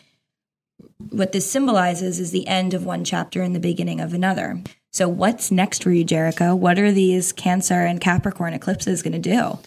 what 0.98 1.32
this 1.32 1.50
symbolizes 1.50 2.20
is 2.20 2.32
the 2.32 2.48
end 2.48 2.74
of 2.74 2.86
one 2.86 3.04
chapter 3.04 3.42
and 3.42 3.56
the 3.56 3.60
beginning 3.60 4.00
of 4.00 4.14
another. 4.14 4.62
So, 4.92 5.08
what's 5.08 5.52
next 5.52 5.84
for 5.84 5.92
you, 5.92 6.04
Jerico? 6.04 6.58
What 6.58 6.78
are 6.78 6.92
these 6.92 7.32
Cancer 7.32 7.86
and 7.86 8.02
Capricorn 8.02 8.54
eclipses 8.54 9.02
going 9.02 9.14
to 9.14 9.20
do? 9.20 9.58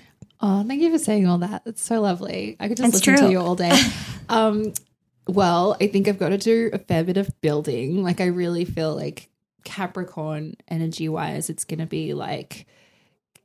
Oh, 0.41 0.63
thank 0.67 0.83
you 0.83 0.91
for 0.91 0.99
saying 0.99 1.27
all 1.27 1.39
that. 1.39 1.63
It's 1.65 1.83
so 1.83 2.03
lovely. 2.03 2.57
I 2.61 2.69
could 2.69 2.77
just 2.77 2.89
it's 2.89 3.07
listen 3.07 3.17
true. 3.17 3.27
to 3.29 3.33
you 3.33 3.41
all 3.41 3.55
day. 3.57 3.73
um, 4.29 4.75
well, 5.27 5.77
I 5.81 5.87
think 5.87 6.07
I've 6.07 6.19
got 6.19 6.31
to 6.31 6.39
do 6.39 6.71
a 6.73 6.79
fair 6.79 7.03
bit 7.05 7.17
of 7.17 7.41
building. 7.41 8.03
Like, 8.03 8.21
I 8.21 8.27
really 8.27 8.67
feel 8.67 8.95
like 8.95 9.31
Capricorn 9.65 10.55
energy 10.69 11.09
wise, 11.09 11.49
it's 11.49 11.65
going 11.65 11.79
to 11.79 11.87
be 11.87 12.13
like 12.13 12.67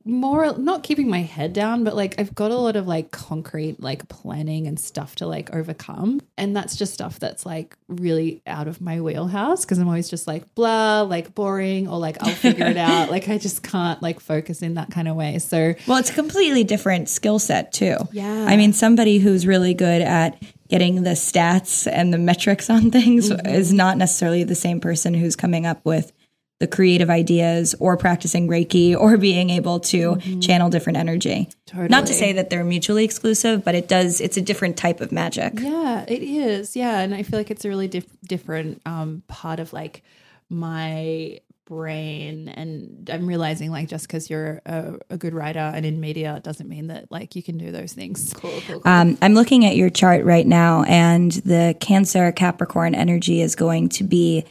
more 0.04 0.56
not 0.58 0.82
keeping 0.82 1.08
my 1.08 1.20
head 1.22 1.52
down, 1.52 1.84
but 1.84 1.94
like 1.94 2.14
I've 2.18 2.34
got 2.34 2.50
a 2.50 2.56
lot 2.56 2.76
of 2.76 2.86
like 2.86 3.10
concrete 3.10 3.80
like 3.80 4.08
planning 4.08 4.66
and 4.66 4.80
stuff 4.80 5.16
to 5.16 5.26
like 5.26 5.54
overcome. 5.54 6.20
And 6.38 6.56
that's 6.56 6.76
just 6.76 6.94
stuff 6.94 7.18
that's 7.18 7.44
like 7.44 7.76
really 7.88 8.42
out 8.46 8.66
of 8.66 8.80
my 8.80 9.00
wheelhouse 9.00 9.64
because 9.64 9.78
I'm 9.78 9.88
always 9.88 10.08
just 10.08 10.26
like 10.26 10.54
blah, 10.54 11.02
like 11.02 11.34
boring 11.34 11.86
or 11.88 11.98
like 11.98 12.16
I'll 12.22 12.34
figure 12.34 12.66
it 12.66 12.76
out. 12.76 13.00
Like 13.10 13.28
I 13.28 13.38
just 13.38 13.62
can't 13.62 14.00
like 14.02 14.20
focus 14.20 14.62
in 14.62 14.74
that 14.74 14.90
kind 14.90 15.08
of 15.08 15.16
way. 15.16 15.38
So 15.38 15.74
Well, 15.88 15.98
it's 15.98 16.10
a 16.10 16.14
completely 16.14 16.64
different 16.64 17.08
skill 17.08 17.38
set 17.38 17.72
too. 17.72 17.96
Yeah. 18.12 18.46
I 18.48 18.56
mean, 18.56 18.72
somebody 18.72 19.18
who's 19.18 19.46
really 19.46 19.74
good 19.74 20.00
at 20.00 20.40
getting 20.68 21.02
the 21.02 21.10
stats 21.10 21.90
and 21.90 22.14
the 22.14 22.18
metrics 22.18 22.70
on 22.70 22.90
things 22.92 23.30
mm-hmm. 23.30 23.46
is 23.46 23.72
not 23.72 23.98
necessarily 23.98 24.44
the 24.44 24.54
same 24.54 24.80
person 24.80 25.12
who's 25.12 25.34
coming 25.34 25.66
up 25.66 25.84
with 25.84 26.12
the 26.60 26.68
creative 26.68 27.10
ideas 27.10 27.74
or 27.80 27.96
practicing 27.96 28.46
Reiki 28.46 28.96
or 29.00 29.16
being 29.16 29.50
able 29.50 29.80
to 29.80 30.12
mm-hmm. 30.12 30.40
channel 30.40 30.70
different 30.70 30.98
energy. 30.98 31.48
Totally. 31.66 31.88
Not 31.88 32.06
to 32.06 32.14
say 32.14 32.32
that 32.34 32.50
they're 32.50 32.64
mutually 32.64 33.04
exclusive, 33.04 33.64
but 33.64 33.74
it 33.74 33.88
does, 33.88 34.20
it's 34.20 34.36
a 34.36 34.42
different 34.42 34.76
type 34.76 35.00
of 35.00 35.10
magic. 35.10 35.54
Yeah, 35.58 36.04
it 36.06 36.22
is. 36.22 36.76
Yeah. 36.76 37.00
And 37.00 37.14
I 37.14 37.22
feel 37.24 37.38
like 37.40 37.50
it's 37.50 37.64
a 37.64 37.68
really 37.68 37.88
dif- 37.88 38.20
different 38.22 38.80
um, 38.86 39.22
part 39.26 39.58
of 39.58 39.72
like 39.72 40.02
my 40.48 41.40
brain 41.66 42.48
and 42.48 43.08
i'm 43.12 43.28
realizing 43.28 43.70
like 43.70 43.88
just 43.88 44.04
because 44.08 44.28
you're 44.28 44.60
a, 44.66 44.94
a, 45.10 45.16
good 45.16 45.32
writer 45.32 45.60
and 45.60 45.86
in 45.86 46.00
media 46.00 46.40
doesn't 46.42 46.68
mean 46.68 46.88
that 46.88 47.06
like 47.12 47.36
you 47.36 47.44
can 47.44 47.56
do 47.56 47.70
those 47.70 47.92
things 47.92 48.34
cool, 48.34 48.50
cool, 48.66 48.80
cool. 48.80 48.92
Um, 48.92 49.16
i'm 49.22 49.34
looking 49.34 49.64
at 49.64 49.76
your 49.76 49.88
chart 49.88 50.24
right 50.24 50.48
now 50.48 50.82
and 50.82 51.30
the 51.30 51.76
cancer 51.78 52.32
capricorn 52.32 52.96
energy 52.96 53.40
is 53.40 53.54
going 53.54 53.88
to 53.90 54.02
be 54.02 54.44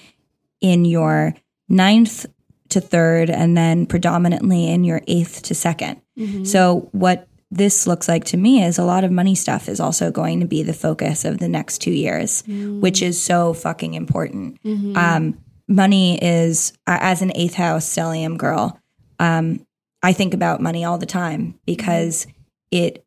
in 0.61 0.85
your 0.85 1.35
ninth 1.69 2.25
to 2.69 2.81
third, 2.81 3.29
and 3.29 3.57
then 3.57 3.85
predominantly 3.85 4.67
in 4.67 4.83
your 4.83 5.01
eighth 5.07 5.43
to 5.43 5.53
2nd 5.53 6.01
mm-hmm. 6.17 6.43
So, 6.43 6.89
what 6.91 7.27
this 7.51 7.87
looks 7.87 8.07
like 8.07 8.25
to 8.25 8.37
me 8.37 8.63
is 8.63 8.77
a 8.77 8.83
lot 8.83 9.03
of 9.03 9.11
money 9.11 9.33
stuff 9.33 9.67
is 9.67 9.79
also 9.79 10.11
going 10.11 10.39
to 10.39 10.45
be 10.45 10.61
the 10.61 10.73
focus 10.73 11.25
of 11.25 11.39
the 11.39 11.47
next 11.47 11.79
two 11.79 11.91
years, 11.91 12.43
mm-hmm. 12.43 12.79
which 12.79 13.01
is 13.01 13.19
so 13.21 13.53
fucking 13.53 13.95
important. 13.95 14.61
Mm-hmm. 14.63 14.95
Um, 14.95 15.39
money 15.67 16.23
is, 16.23 16.73
as 16.85 17.21
an 17.21 17.31
eighth 17.33 17.55
house 17.55 17.87
stellium 17.87 18.37
girl, 18.37 18.79
um, 19.19 19.65
I 20.03 20.13
think 20.13 20.33
about 20.33 20.61
money 20.61 20.85
all 20.85 20.97
the 20.97 21.07
time 21.07 21.59
because 21.65 22.27
it 22.71 23.03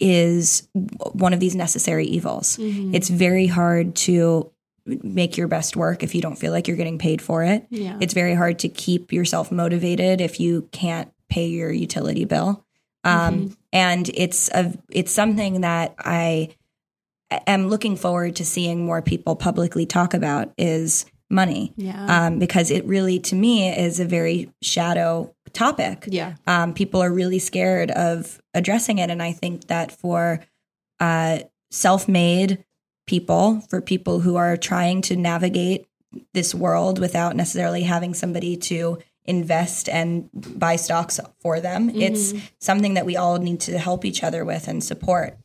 is 0.00 0.68
one 1.12 1.32
of 1.32 1.40
these 1.40 1.54
necessary 1.54 2.06
evils. 2.06 2.56
Mm-hmm. 2.56 2.94
It's 2.94 3.08
very 3.08 3.46
hard 3.46 3.94
to 3.96 4.50
make 4.84 5.36
your 5.36 5.48
best 5.48 5.76
work 5.76 6.02
if 6.02 6.14
you 6.14 6.20
don't 6.20 6.36
feel 6.36 6.52
like 6.52 6.66
you're 6.66 6.76
getting 6.76 6.98
paid 6.98 7.22
for 7.22 7.44
it. 7.44 7.66
Yeah. 7.70 7.98
It's 8.00 8.14
very 8.14 8.34
hard 8.34 8.58
to 8.60 8.68
keep 8.68 9.12
yourself 9.12 9.52
motivated 9.52 10.20
if 10.20 10.40
you 10.40 10.68
can't 10.72 11.12
pay 11.28 11.46
your 11.46 11.70
utility 11.70 12.24
bill. 12.24 12.64
Um, 13.04 13.34
mm-hmm. 13.34 13.52
and 13.72 14.10
it's 14.14 14.48
a 14.50 14.76
it's 14.90 15.10
something 15.10 15.62
that 15.62 15.94
I 15.98 16.54
am 17.46 17.68
looking 17.68 17.96
forward 17.96 18.36
to 18.36 18.44
seeing 18.44 18.84
more 18.84 19.02
people 19.02 19.34
publicly 19.34 19.86
talk 19.86 20.14
about 20.14 20.52
is 20.56 21.06
money. 21.28 21.72
Yeah. 21.76 22.26
Um, 22.26 22.38
because 22.38 22.70
it 22.70 22.84
really 22.84 23.18
to 23.20 23.34
me 23.34 23.68
is 23.68 23.98
a 23.98 24.04
very 24.04 24.52
shadow 24.60 25.34
topic. 25.52 26.04
Yeah. 26.06 26.34
Um, 26.46 26.74
people 26.74 27.02
are 27.02 27.12
really 27.12 27.38
scared 27.38 27.90
of 27.90 28.40
addressing 28.54 28.98
it 28.98 29.10
and 29.10 29.22
I 29.22 29.32
think 29.32 29.66
that 29.66 29.90
for 29.90 30.40
uh, 31.00 31.40
self-made 31.70 32.64
people, 33.06 33.62
for 33.68 33.80
people 33.80 34.20
who 34.20 34.36
are 34.36 34.56
trying 34.56 35.02
to 35.02 35.16
navigate 35.16 35.86
this 36.34 36.54
world 36.54 36.98
without 36.98 37.36
necessarily 37.36 37.82
having 37.82 38.14
somebody 38.14 38.56
to 38.56 38.98
invest 39.24 39.88
and 39.88 40.28
buy 40.32 40.76
stocks 40.76 41.20
for 41.40 41.60
them. 41.60 41.88
Mm-hmm. 41.88 42.02
It's 42.02 42.34
something 42.58 42.94
that 42.94 43.06
we 43.06 43.16
all 43.16 43.38
need 43.38 43.60
to 43.60 43.78
help 43.78 44.04
each 44.04 44.22
other 44.22 44.44
with 44.44 44.68
and 44.68 44.82
support. 44.82 45.38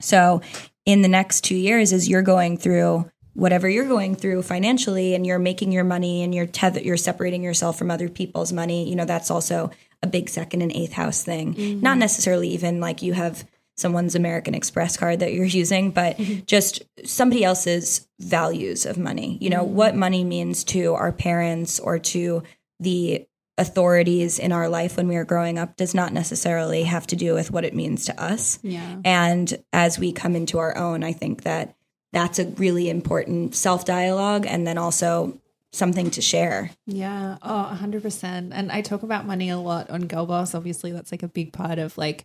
So, 0.00 0.42
in 0.84 1.02
the 1.02 1.08
next 1.08 1.42
two 1.42 1.56
years, 1.56 1.92
as 1.92 2.08
you're 2.08 2.22
going 2.22 2.58
through 2.58 3.10
whatever 3.32 3.68
you're 3.68 3.88
going 3.88 4.14
through 4.14 4.42
financially 4.42 5.14
and 5.14 5.26
you're 5.26 5.38
making 5.38 5.70
your 5.70 5.84
money 5.84 6.22
and 6.22 6.34
you're 6.34 6.46
tether- 6.46 6.80
you're 6.80 6.96
separating 6.96 7.42
yourself 7.42 7.78
from 7.78 7.90
other 7.90 8.08
people's 8.08 8.52
money, 8.52 8.88
you 8.88 8.96
know, 8.96 9.04
that's 9.04 9.30
also 9.30 9.70
a 10.02 10.06
big 10.06 10.28
second 10.28 10.62
and 10.62 10.72
eighth 10.72 10.92
house 10.92 11.22
thing. 11.22 11.54
Mm-hmm. 11.54 11.80
Not 11.80 11.98
necessarily 11.98 12.48
even 12.48 12.80
like 12.80 13.02
you 13.02 13.12
have 13.12 13.44
someone's 13.76 14.14
American 14.14 14.54
Express 14.54 14.96
card 14.96 15.20
that 15.20 15.32
you're 15.32 15.44
using, 15.44 15.90
but 15.90 16.18
just 16.46 16.82
somebody 17.04 17.44
else's 17.44 18.08
values 18.18 18.86
of 18.86 18.98
money. 18.98 19.38
You 19.40 19.50
know, 19.50 19.64
what 19.64 19.94
money 19.94 20.24
means 20.24 20.64
to 20.64 20.94
our 20.94 21.12
parents 21.12 21.78
or 21.78 21.98
to 21.98 22.42
the 22.80 23.26
authorities 23.58 24.38
in 24.38 24.52
our 24.52 24.68
life 24.68 24.96
when 24.96 25.08
we 25.08 25.16
were 25.16 25.24
growing 25.24 25.58
up 25.58 25.76
does 25.76 25.94
not 25.94 26.12
necessarily 26.12 26.82
have 26.82 27.06
to 27.06 27.16
do 27.16 27.34
with 27.34 27.50
what 27.50 27.64
it 27.64 27.74
means 27.74 28.04
to 28.06 28.22
us. 28.22 28.58
Yeah. 28.62 28.98
And 29.04 29.62
as 29.72 29.98
we 29.98 30.12
come 30.12 30.36
into 30.36 30.58
our 30.58 30.76
own, 30.76 31.02
I 31.02 31.12
think 31.12 31.42
that 31.44 31.74
that's 32.12 32.38
a 32.38 32.46
really 32.46 32.90
important 32.90 33.54
self 33.54 33.84
dialogue 33.84 34.46
and 34.46 34.66
then 34.66 34.78
also 34.78 35.40
something 35.72 36.10
to 36.10 36.22
share. 36.22 36.70
Yeah. 36.86 37.38
Oh, 37.42 37.76
100%. 37.80 38.50
And 38.52 38.72
I 38.72 38.80
talk 38.82 39.02
about 39.02 39.26
money 39.26 39.50
a 39.50 39.58
lot 39.58 39.90
on 39.90 40.06
Girl 40.06 40.26
Boss. 40.26 40.54
Obviously, 40.54 40.92
that's 40.92 41.12
like 41.12 41.22
a 41.22 41.28
big 41.28 41.52
part 41.52 41.78
of 41.78 41.96
like, 41.98 42.24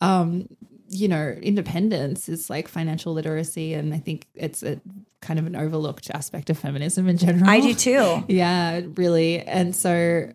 um, 0.00 0.48
you 0.94 1.08
know, 1.08 1.36
independence 1.42 2.28
is 2.28 2.48
like 2.48 2.68
financial 2.68 3.12
literacy. 3.12 3.74
And 3.74 3.92
I 3.92 3.98
think 3.98 4.26
it's 4.34 4.62
a 4.62 4.80
kind 5.20 5.38
of 5.38 5.46
an 5.46 5.56
overlooked 5.56 6.10
aspect 6.10 6.50
of 6.50 6.58
feminism 6.58 7.08
in 7.08 7.16
general. 7.16 7.48
I 7.48 7.60
do 7.60 7.74
too. 7.74 8.24
Yeah, 8.28 8.80
really. 8.94 9.40
And 9.40 9.74
so 9.74 10.30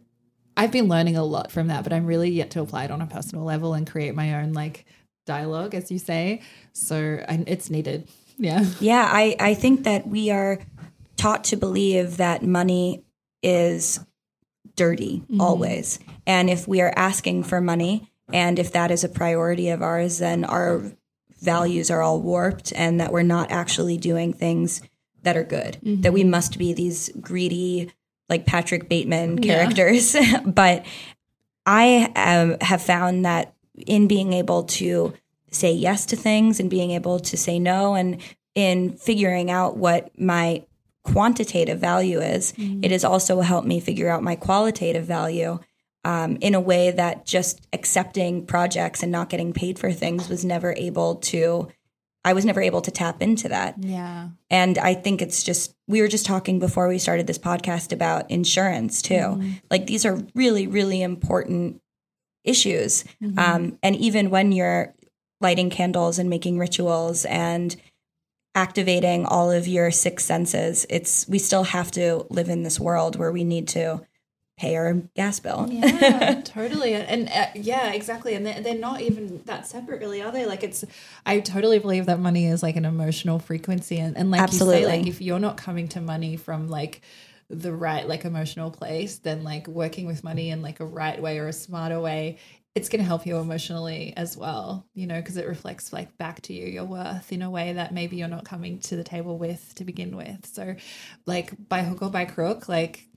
I've 0.57 0.71
been 0.71 0.87
learning 0.87 1.15
a 1.15 1.23
lot 1.23 1.51
from 1.51 1.67
that, 1.67 1.83
but 1.83 1.93
I'm 1.93 2.05
really 2.05 2.29
yet 2.29 2.51
to 2.51 2.61
apply 2.61 2.85
it 2.85 2.91
on 2.91 3.01
a 3.01 3.07
personal 3.07 3.45
level 3.45 3.73
and 3.73 3.89
create 3.89 4.15
my 4.15 4.35
own 4.41 4.53
like 4.53 4.85
dialogue, 5.25 5.75
as 5.75 5.91
you 5.91 5.99
say. 5.99 6.41
So 6.73 7.23
I, 7.27 7.43
it's 7.47 7.69
needed. 7.69 8.07
Yeah. 8.37 8.65
Yeah, 8.79 9.07
I, 9.11 9.35
I 9.39 9.53
think 9.53 9.83
that 9.83 10.07
we 10.07 10.31
are 10.31 10.59
taught 11.17 11.43
to 11.45 11.57
believe 11.57 12.17
that 12.17 12.43
money 12.43 13.03
is 13.43 13.99
dirty 14.75 15.19
mm-hmm. 15.19 15.41
always. 15.41 15.99
And 16.25 16.49
if 16.49 16.67
we 16.67 16.81
are 16.81 16.93
asking 16.95 17.43
for 17.43 17.59
money 17.59 18.09
and 18.33 18.59
if 18.59 18.71
that 18.71 18.91
is 18.91 19.03
a 19.03 19.09
priority 19.09 19.69
of 19.69 19.81
ours, 19.81 20.19
then 20.19 20.43
our 20.43 20.91
values 21.41 21.89
are 21.89 22.01
all 22.01 22.21
warped 22.21 22.73
and 22.75 22.99
that 22.99 23.11
we're 23.11 23.23
not 23.23 23.51
actually 23.51 23.97
doing 23.97 24.33
things 24.33 24.81
that 25.23 25.37
are 25.37 25.43
good. 25.43 25.77
That 26.01 26.13
we 26.13 26.23
must 26.23 26.57
be 26.57 26.73
these 26.73 27.09
greedy, 27.19 27.91
like 28.29 28.45
Patrick 28.45 28.89
Bateman 28.89 29.39
characters. 29.39 30.15
but 30.45 30.85
I 31.65 32.11
um, 32.15 32.57
have 32.61 32.81
found 32.81 33.25
that 33.25 33.53
in 33.87 34.07
being 34.07 34.33
able 34.33 34.63
to 34.63 35.13
say 35.51 35.71
yes 35.71 36.05
to 36.07 36.15
things 36.15 36.59
and 36.59 36.69
being 36.69 36.91
able 36.91 37.19
to 37.19 37.37
say 37.37 37.59
no 37.59 37.95
and 37.95 38.21
in 38.55 38.93
figuring 38.93 39.49
out 39.49 39.77
what 39.77 40.11
my 40.19 40.65
quantitative 41.03 41.79
value 41.79 42.19
is, 42.19 42.53
it 42.57 42.91
has 42.91 43.03
also 43.03 43.41
helped 43.41 43.67
me 43.67 43.79
figure 43.79 44.09
out 44.09 44.21
my 44.21 44.35
qualitative 44.35 45.05
value 45.05 45.59
um, 46.03 46.37
in 46.41 46.55
a 46.55 46.59
way 46.59 46.91
that 46.91 47.25
just 47.25 47.67
accepting 47.73 48.45
projects 48.45 49.03
and 49.03 49.11
not 49.11 49.29
getting 49.29 49.53
paid 49.53 49.77
for 49.77 49.91
things 49.91 50.29
was 50.29 50.45
never 50.45 50.73
able 50.77 51.15
to. 51.15 51.67
I 52.25 52.33
was 52.33 52.43
never 52.43 52.61
able 52.61 52.81
to 52.81 52.91
tap 52.91 53.21
into 53.21 53.47
that. 53.47 53.75
Yeah. 53.79 54.29
And 54.49 54.77
I 54.77 54.93
think 54.93 55.21
it's 55.21 55.41
just, 55.41 55.73
we 55.87 56.01
were 56.01 56.09
just 56.09 56.25
talking 56.25 56.59
before 56.59 56.89
we 56.89 56.99
started 56.99 57.27
this 57.27 57.39
podcast 57.39 57.93
about 57.93 58.29
insurance 58.29 59.01
too. 59.01 59.41
Like 59.71 59.87
these 59.87 60.05
are 60.05 60.21
really, 60.35 60.67
really 60.67 61.01
important 61.01 61.81
issues. 62.43 63.05
Um, 63.37 63.77
and 63.81 63.95
even 63.95 64.29
when 64.29 64.51
you're 64.51 64.93
lighting 65.39 65.69
candles 65.69 66.19
and 66.19 66.29
making 66.29 66.59
rituals 66.59 67.23
and 67.23 67.73
activating 68.53 69.25
all 69.25 69.49
of 69.49 69.65
your 69.65 69.89
six 69.89 70.25
senses, 70.25 70.85
it's, 70.89 71.25
we 71.29 71.39
still 71.39 71.63
have 71.63 71.89
to 71.91 72.25
live 72.29 72.49
in 72.49 72.63
this 72.63 72.81
world 72.81 73.15
where 73.15 73.31
we 73.31 73.45
need 73.45 73.69
to 73.69 74.01
pay 74.59 74.75
our 74.75 74.93
gas 75.15 75.39
bill. 75.39 75.67
yeah 75.69 76.41
totally. 76.45 76.93
And 76.93 77.29
uh, 77.29 77.47
yeah 77.55 77.93
exactly. 77.93 78.33
And 78.33 78.45
they're, 78.45 78.61
they're 78.61 78.75
not 78.75 79.01
even 79.01 79.41
that 79.45 79.65
separate 79.65 80.01
really 80.01 80.21
are 80.21 80.31
they? 80.31 80.45
Like 80.45 80.63
it's 80.63 80.83
i 81.25 81.39
totally 81.39 81.79
believe 81.79 82.05
that 82.07 82.19
money 82.19 82.45
is 82.45 82.61
like 82.61 82.75
an 82.75 82.85
emotional 82.85 83.39
frequency. 83.39 83.97
And, 83.97 84.17
and 84.17 84.31
like 84.31 84.41
Absolutely. 84.41 84.81
you 84.81 84.85
say 84.85 84.97
like 84.97 85.07
if 85.07 85.21
you're 85.21 85.39
not 85.39 85.57
coming 85.57 85.87
to 85.89 86.01
money 86.01 86.37
from 86.37 86.67
like 86.67 87.01
the 87.49 87.73
right 87.73 88.07
like 88.07 88.25
emotional 88.25 88.69
place 88.69 89.17
then 89.17 89.43
like 89.43 89.67
working 89.67 90.05
with 90.05 90.23
money 90.23 90.51
in 90.51 90.61
like 90.61 90.79
a 90.79 90.85
right 90.85 91.19
way 91.19 91.39
or 91.39 91.47
a 91.47 91.53
smarter 91.53 91.99
way 91.99 92.37
it's 92.75 92.89
going 92.89 93.01
to 93.01 93.05
help 93.07 93.25
you 93.25 93.37
emotionally 93.37 94.13
as 94.15 94.37
well 94.37 94.85
you 94.93 95.07
know 95.07 95.19
because 95.19 95.35
it 95.35 95.47
reflects 95.47 95.91
like 95.91 96.15
back 96.19 96.41
to 96.41 96.53
you 96.53 96.67
your 96.67 96.85
worth 96.85 97.31
in 97.31 97.41
a 97.41 97.49
way 97.49 97.73
that 97.73 97.91
maybe 97.91 98.17
you're 98.17 98.27
not 98.27 98.45
coming 98.45 98.79
to 98.79 98.95
the 98.95 99.03
table 99.03 99.39
with 99.39 99.73
to 99.75 99.83
begin 99.83 100.15
with. 100.15 100.45
So 100.45 100.75
like 101.25 101.53
by 101.67 101.81
hook 101.83 102.01
or 102.01 102.09
by 102.09 102.25
crook 102.25 102.69
like 102.69 103.08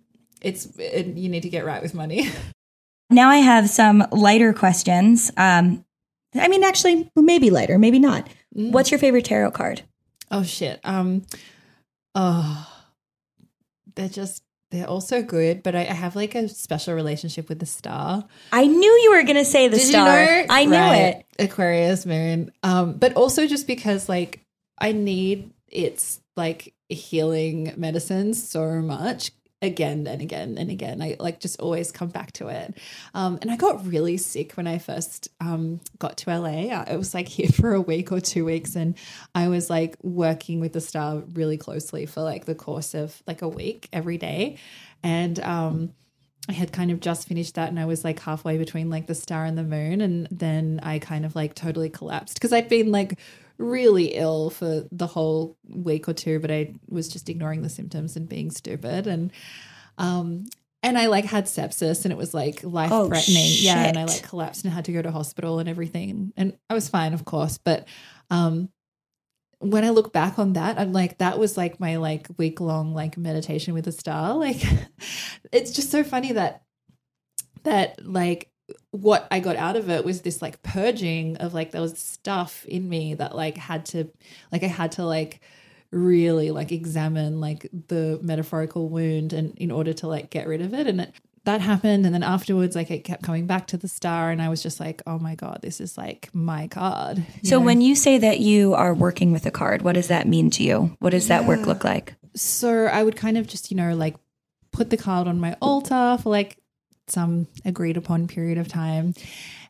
it's 0.43 0.67
it, 0.79 1.07
you 1.17 1.29
need 1.29 1.43
to 1.45 1.49
get 1.49 1.65
right 1.65 1.83
with 1.83 1.95
money 1.95 2.29
Now 3.11 3.29
I 3.29 3.37
have 3.39 3.69
some 3.69 4.07
lighter 4.11 4.55
questions. 4.55 5.31
Um, 5.37 5.85
I 6.35 6.49
mean, 6.49 6.65
actually, 6.65 7.11
maybe 7.15 7.51
lighter, 7.51 7.79
maybe 7.79 7.99
not. 7.99 8.27
What's 8.53 8.91
your 8.91 8.99
favorite 8.99 9.27
tarot 9.27 9.51
card? 9.51 9.83
Oh 10.31 10.43
shit. 10.43 10.81
Um 10.83 11.23
oh 12.15 12.69
they're 13.95 14.09
just 14.09 14.43
they're 14.71 14.87
also 14.89 15.23
good, 15.23 15.63
but 15.63 15.75
I, 15.75 15.81
I 15.81 15.93
have 15.93 16.17
like 16.17 16.35
a 16.35 16.49
special 16.49 16.95
relationship 16.95 17.51
with 17.51 17.59
the 17.59 17.67
star. 17.67 18.25
I 18.53 18.67
knew 18.67 18.91
you 19.03 19.11
were 19.11 19.23
going 19.25 19.37
to 19.37 19.45
say 19.45 19.69
the 19.69 19.77
Did 19.77 19.87
star. 19.87 20.23
you 20.25 20.41
know? 20.41 20.47
I 20.49 20.65
knew 20.65 20.73
Right. 20.73 21.25
it. 21.39 21.51
Aquarius 21.51 22.07
moon. 22.07 22.51
Um, 22.63 22.95
but 22.95 23.13
also 23.15 23.47
just 23.47 23.67
because 23.67 24.09
like 24.09 24.41
I 24.79 24.93
need 24.93 25.53
its 25.69 26.21
like 26.39 26.73
healing 26.89 27.75
medicines 27.77 28.43
so 28.49 28.81
much 28.81 29.33
again 29.63 30.07
and 30.07 30.21
again 30.21 30.59
and 30.59 30.71
again. 30.71 31.01
I 31.01 31.17
like 31.19 31.41
just 31.41 31.61
always 31.61 31.93
come 31.93 32.09
back 32.09 32.33
to 32.33 32.49
it. 32.49 32.77
Um, 33.15 33.39
and 33.41 33.51
I 33.51 33.57
got 33.57 33.87
really 33.87 34.17
sick 34.17 34.53
when 34.55 34.67
I 34.67 34.79
first 34.79 35.29
um, 35.41 35.81
got 35.99 36.17
to 36.19 36.39
LA. 36.39 36.69
I 36.69 36.97
was 36.97 37.15
like 37.15 37.29
here 37.29 37.49
for 37.49 37.73
a 37.73 37.81
week 37.81 38.13
or 38.13 38.21
two 38.21 38.45
weeks, 38.45 38.75
and 38.75 38.97
I 39.35 39.49
was 39.49 39.71
like 39.71 39.97
working 40.03 40.61
with 40.61 40.73
the 40.73 40.81
star 40.81 41.23
really 41.33 41.57
closely 41.57 42.07
for 42.07 42.21
like 42.21 42.45
the 42.45 42.55
course 42.55 42.95
of 42.95 43.23
like 43.27 43.43
a 43.43 43.49
week 43.49 43.89
every 43.93 44.19
day. 44.19 44.59
And 45.05 45.39
um, 45.41 45.95
I 46.49 46.53
had 46.53 46.73
kind 46.73 46.91
of 46.91 47.01
just 47.01 47.29
finished 47.29 47.55
that 47.55 47.69
and 47.69 47.79
I 47.79 47.87
was 47.87 48.05
like 48.05 48.19
halfway 48.21 48.59
between 48.59 48.91
like 48.91 49.07
the 49.07 49.15
star 49.15 49.45
and 49.45 49.57
the 49.57 49.63
moon. 49.63 50.01
And 50.01 50.27
then 50.31 50.81
I 50.83 50.99
kind 50.99 51.25
of 51.25 51.37
like 51.37 51.55
totally 51.55 51.89
collapsed 51.89 52.35
because 52.35 52.53
I'd 52.53 52.69
been 52.69 52.91
like 52.91 53.19
really 53.59 54.15
ill 54.15 54.51
for 54.51 54.85
the 54.91 55.07
whole 55.07 55.57
week 55.69 56.09
or 56.09 56.13
two, 56.13 56.39
but 56.39 56.51
I 56.51 56.75
was 56.89 57.09
just 57.09 57.29
ignoring 57.29 57.63
the 57.63 57.69
symptoms 57.69 58.17
and 58.17 58.29
being 58.29 58.51
stupid. 58.51 59.07
And, 59.07 59.33
um, 59.99 60.47
and 60.83 60.99
I 60.99 61.07
like 61.07 61.25
had 61.25 61.47
sepsis 61.47 62.05
and 62.05 62.13
it 62.13 62.19
was 62.19 62.35
like 62.35 62.63
life 62.65 62.91
threatening. 62.91 63.51
yeah. 63.59 63.85
And 63.85 63.99
I 63.99 64.05
like 64.05 64.23
collapsed 64.23 64.65
and 64.65 64.73
had 64.73 64.87
to 64.87 64.93
go 64.93 65.03
to 65.03 65.11
hospital 65.11 65.59
and 65.59 65.69
everything. 65.69 66.33
And 66.37 66.57
I 66.69 66.75
was 66.75 66.89
fine, 66.89 67.15
of 67.15 67.25
course. 67.25 67.59
But, 67.59 67.87
um, 68.31 68.69
when 69.63 69.85
I 69.85 69.91
look 69.91 70.13
back 70.13 70.41
on 70.41 70.55
that, 70.55 70.79
I'm 70.79 70.93
like, 70.93 71.19
that 71.19 71.39
was 71.39 71.57
like 71.57 71.79
my 71.79 71.97
like 71.97 72.27
week 72.37 72.61
long 72.61 72.95
like 72.95 73.17
meditation 73.17 73.75
with 73.75 73.87
a 73.87 73.93
star. 73.93 74.35
Like, 74.35 74.61
it's 75.53 75.71
just 75.71 75.91
so 75.91 76.03
funny 76.03 76.33
that 76.33 76.63
that 77.63 78.05
like 78.05 78.52
what 78.91 79.27
I 79.31 79.41
got 79.41 79.57
out 79.57 79.77
of 79.77 79.91
it 79.91 80.05
was 80.05 80.23
this 80.23 80.43
like 80.43 80.63
purging 80.63 81.37
of 81.39 81.55
like 81.55 81.71
there 81.71 81.81
was 81.81 81.99
stuff 81.99 82.65
in 82.67 82.89
me 82.89 83.15
that 83.15 83.35
like 83.35 83.57
had 83.57 83.87
to 83.87 84.11
like 84.51 84.63
I 84.63 84.69
had 84.69 84.93
to 84.93 85.05
like 85.05 85.41
really 85.91 86.51
like 86.51 86.73
examine 86.73 87.41
like 87.41 87.69
the 87.89 88.19
metaphorical 88.23 88.89
wound 88.89 89.33
and 89.33 89.55
in 89.59 89.71
order 89.71 89.93
to 89.93 90.07
like 90.07 90.31
get 90.31 90.47
rid 90.47 90.63
of 90.63 90.73
it 90.73 90.87
and 90.87 91.01
it 91.03 91.15
that 91.45 91.61
happened 91.61 92.07
and 92.07 92.15
then 92.15 92.23
afterwards 92.23 92.77
like 92.77 92.91
it 92.91 93.01
kept 93.01 93.23
coming 93.23 93.47
back 93.47 93.67
to 93.67 93.77
the 93.77 93.89
star 93.89 94.31
and 94.31 94.41
I 94.41 94.49
was 94.49 94.63
just 94.63 94.79
like 94.79 95.03
oh 95.07 95.19
my 95.19 95.35
god 95.35 95.59
this 95.63 95.81
is 95.81 95.99
like 95.99 96.31
my 96.33 96.69
card 96.69 97.27
So 97.43 97.59
know? 97.59 97.67
when 97.67 97.81
you 97.81 97.95
say 97.95 98.19
that 98.19 98.41
you 98.41 98.75
are 98.75 98.95
working 98.95 99.33
with 99.33 99.45
a 99.45 99.51
card, 99.51 99.83
what 99.83 99.95
does 99.95 100.09
that 100.09 100.29
mean 100.29 100.51
to 100.51 100.63
you? 100.63 100.97
What 101.01 101.11
does 101.11 101.29
that 101.29 101.47
work 101.47 101.67
look 101.67 101.85
like? 101.85 102.15
so 102.35 102.87
I 102.87 103.03
would 103.03 103.17
kind 103.17 103.37
of 103.37 103.47
just, 103.47 103.71
you 103.71 103.77
know, 103.77 103.95
like 103.95 104.17
put 104.71 104.91
the 104.91 104.97
card 104.97 105.29
on 105.29 105.39
my 105.39 105.55
altar 105.61 106.19
for 106.23 106.31
like 106.31 106.57
some 107.09 107.49
agreed 107.65 107.97
upon 107.97 108.27
period 108.29 108.59
of 108.59 108.69
time. 108.69 109.15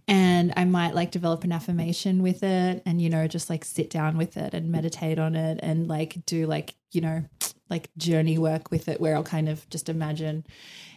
And 0.09 0.53
I 0.57 0.65
might 0.65 0.95
like 0.95 1.11
develop 1.11 1.45
an 1.45 1.53
affirmation 1.53 2.23
with 2.23 2.43
it 2.43 2.83
and, 2.85 3.01
you 3.01 3.09
know, 3.09 3.27
just 3.29 3.49
like 3.49 3.65
sit 3.65 3.89
down 3.89 4.17
with 4.17 4.37
it 4.37 4.53
and 4.53 4.71
meditate 4.71 5.19
on 5.19 5.37
it 5.37 5.61
and 5.63 5.87
like 5.87 6.25
do 6.27 6.47
like, 6.47 6.75
you 6.91 7.01
know, 7.01 7.25
like 7.71 7.89
journey 7.97 8.37
work 8.37 8.71
with 8.71 8.89
it 8.89 9.01
where 9.01 9.15
I'll 9.15 9.23
kind 9.23 9.49
of 9.49 9.69
just 9.71 9.89
imagine 9.89 10.45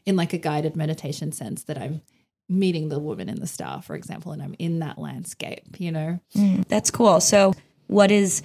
in 0.06 0.16
like 0.16 0.34
a 0.34 0.38
guided 0.38 0.76
meditation 0.76 1.32
sense 1.32 1.64
that 1.64 1.78
I'm 1.78 2.02
meeting 2.50 2.90
the 2.90 3.00
woman 3.00 3.30
in 3.30 3.40
the 3.40 3.48
star, 3.48 3.82
for 3.82 3.96
example, 3.96 4.32
and 4.32 4.42
I'm 4.42 4.56
in 4.60 4.80
that 4.80 4.98
landscape, 4.98 5.80
you 5.80 5.92
know? 5.92 6.20
Mm, 6.36 6.68
that's 6.68 6.92
cool. 6.92 7.20
So, 7.20 7.54
what 7.88 8.12
is 8.12 8.42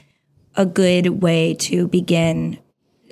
a 0.56 0.66
good 0.66 1.22
way 1.22 1.54
to 1.54 1.88
begin 1.88 2.58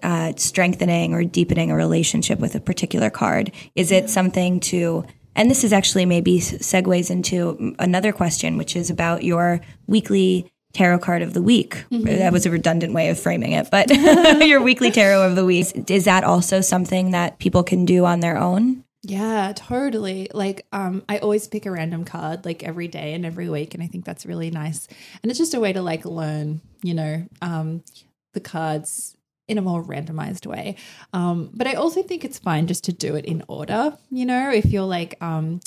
uh, 0.02 0.32
strengthening 0.36 1.14
or 1.14 1.24
deepening 1.24 1.70
a 1.70 1.76
relationship 1.76 2.38
with 2.38 2.54
a 2.54 2.60
particular 2.60 3.10
card? 3.10 3.52
Is 3.74 3.92
it 3.92 4.10
something 4.10 4.60
to, 4.60 5.04
and 5.34 5.50
this 5.50 5.64
is 5.64 5.72
actually 5.72 6.06
maybe 6.06 6.38
segues 6.38 7.10
into 7.10 7.74
another 7.78 8.12
question, 8.12 8.56
which 8.56 8.76
is 8.76 8.90
about 8.90 9.24
your 9.24 9.60
weekly 9.86 10.50
tarot 10.72 10.98
card 10.98 11.22
of 11.22 11.32
the 11.34 11.42
week. 11.42 11.84
That 11.90 12.32
was 12.32 12.46
a 12.46 12.50
redundant 12.50 12.92
way 12.92 13.08
of 13.08 13.18
framing 13.18 13.52
it, 13.52 13.68
but 13.70 13.90
your 14.46 14.62
weekly 14.62 14.90
tarot 14.90 15.26
of 15.26 15.36
the 15.36 15.44
week. 15.44 15.90
Is 15.90 16.04
that 16.04 16.24
also 16.24 16.60
something 16.60 17.12
that 17.12 17.38
people 17.38 17.62
can 17.62 17.84
do 17.84 18.04
on 18.04 18.20
their 18.20 18.38
own? 18.38 18.84
Yeah, 19.02 19.52
totally. 19.54 20.28
Like 20.34 20.66
um 20.72 21.02
I 21.08 21.18
always 21.18 21.46
pick 21.46 21.66
a 21.66 21.70
random 21.70 22.04
card 22.04 22.44
like 22.44 22.62
every 22.62 22.88
day 22.88 23.14
and 23.14 23.24
every 23.24 23.48
week 23.48 23.74
and 23.74 23.82
I 23.82 23.86
think 23.86 24.04
that's 24.04 24.26
really 24.26 24.50
nice. 24.50 24.88
And 25.22 25.30
it's 25.30 25.38
just 25.38 25.54
a 25.54 25.60
way 25.60 25.72
to 25.72 25.82
like 25.82 26.04
learn, 26.04 26.60
you 26.82 26.94
know, 26.94 27.26
um 27.40 27.82
the 28.34 28.40
cards 28.40 29.16
in 29.48 29.58
a 29.58 29.62
more 29.62 29.82
randomized 29.82 30.46
way. 30.46 30.76
Um 31.12 31.50
but 31.54 31.66
I 31.66 31.74
also 31.74 32.02
think 32.02 32.24
it's 32.24 32.38
fine 32.38 32.66
just 32.66 32.84
to 32.84 32.92
do 32.92 33.16
it 33.16 33.24
in 33.24 33.42
order, 33.48 33.96
you 34.10 34.26
know, 34.26 34.50
if 34.50 34.66
you're 34.66 34.82
like 34.82 35.16
um 35.20 35.60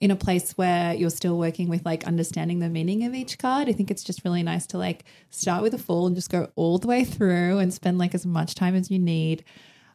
in 0.00 0.10
a 0.10 0.16
place 0.16 0.52
where 0.52 0.92
you're 0.92 1.08
still 1.08 1.38
working 1.38 1.68
with 1.68 1.84
like 1.86 2.04
understanding 2.04 2.58
the 2.58 2.68
meaning 2.68 3.04
of 3.04 3.14
each 3.14 3.38
card. 3.38 3.68
I 3.70 3.72
think 3.72 3.90
it's 3.90 4.04
just 4.04 4.22
really 4.24 4.42
nice 4.42 4.66
to 4.66 4.78
like 4.78 5.04
start 5.30 5.62
with 5.62 5.72
a 5.72 5.78
full 5.78 6.06
and 6.06 6.14
just 6.14 6.30
go 6.30 6.50
all 6.56 6.76
the 6.76 6.88
way 6.88 7.04
through 7.04 7.58
and 7.58 7.72
spend 7.72 7.96
like 7.96 8.14
as 8.14 8.26
much 8.26 8.54
time 8.54 8.74
as 8.74 8.90
you 8.90 8.98
need 8.98 9.44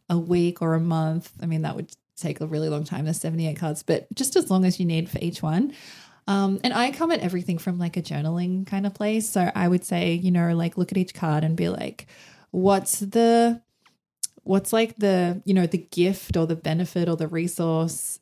a 0.10 0.18
week 0.18 0.64
or 0.64 0.74
a 0.74 0.80
month. 0.80 1.32
I 1.42 1.46
mean, 1.46 1.62
that 1.62 1.76
would 1.76 1.92
take 2.18 2.42
a 2.42 2.48
really 2.48 2.70
long 2.70 2.84
time. 2.84 3.06
There's 3.06 3.22
78 3.22 3.56
cards, 3.58 3.84
but 3.84 4.08
just 4.16 4.36
as 4.36 4.50
long 4.50 4.66
as 4.66 4.80
you 4.80 4.86
need 4.86 5.10
for 5.10 5.20
each 5.22 5.44
one. 5.44 5.74
Um, 6.28 6.60
and 6.64 6.74
I 6.74 6.92
come 6.92 7.12
at 7.12 7.20
everything 7.20 7.58
from 7.58 7.80
like 7.80 7.98
a 7.98 8.02
journaling 8.02 8.66
kind 8.66 8.86
of 8.86 8.94
place. 8.94 9.30
So 9.30 9.52
I 9.54 9.68
would 9.68 9.84
say, 9.84 10.14
you 10.14 10.32
know, 10.32 10.56
like 10.56 10.78
look 10.78 10.92
at 10.92 10.98
each 10.98 11.14
card 11.14 11.44
and 11.44 11.56
be 11.56 11.70
like, 11.70 12.08
what's 12.52 13.00
the, 13.00 13.62
what's 14.44 14.74
like 14.74 14.96
the, 14.98 15.42
you 15.46 15.54
know, 15.54 15.68
the 15.68 15.78
gift 15.78 16.38
or 16.38 16.48
the 16.48 16.56
benefit 16.56 17.10
or 17.10 17.16
the 17.16 17.28
resource 17.28 18.20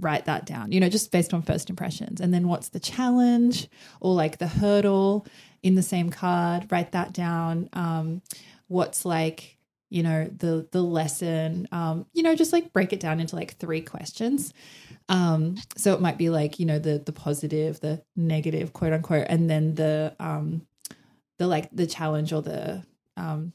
write 0.00 0.24
that 0.24 0.46
down, 0.46 0.72
you 0.72 0.80
know, 0.80 0.88
just 0.88 1.12
based 1.12 1.32
on 1.34 1.42
first 1.42 1.70
impressions. 1.70 2.20
And 2.20 2.32
then 2.32 2.48
what's 2.48 2.70
the 2.70 2.80
challenge 2.80 3.68
or 4.00 4.14
like 4.14 4.38
the 4.38 4.46
hurdle 4.46 5.26
in 5.62 5.74
the 5.74 5.82
same 5.82 6.10
card, 6.10 6.70
write 6.70 6.92
that 6.92 7.12
down. 7.12 7.68
Um, 7.72 8.22
what's 8.68 9.04
like 9.04 9.54
you 9.90 10.02
know 10.02 10.28
the 10.38 10.66
the 10.72 10.82
lesson 10.82 11.68
um 11.70 12.06
you 12.14 12.22
know 12.22 12.34
just 12.34 12.52
like 12.52 12.72
break 12.72 12.92
it 12.92 12.98
down 13.00 13.20
into 13.20 13.36
like 13.36 13.56
three 13.58 13.80
questions 13.80 14.52
um 15.08 15.54
so 15.76 15.92
it 15.94 16.00
might 16.00 16.18
be 16.18 16.30
like 16.30 16.58
you 16.58 16.66
know 16.66 16.78
the 16.78 16.98
the 16.98 17.12
positive 17.12 17.78
the 17.80 18.02
negative 18.16 18.72
quote 18.72 18.92
unquote 18.92 19.26
and 19.28 19.48
then 19.48 19.74
the 19.74 20.14
um 20.18 20.66
the 21.38 21.46
like 21.46 21.68
the 21.72 21.86
challenge 21.86 22.32
or 22.32 22.42
the 22.42 22.82
um 23.16 23.52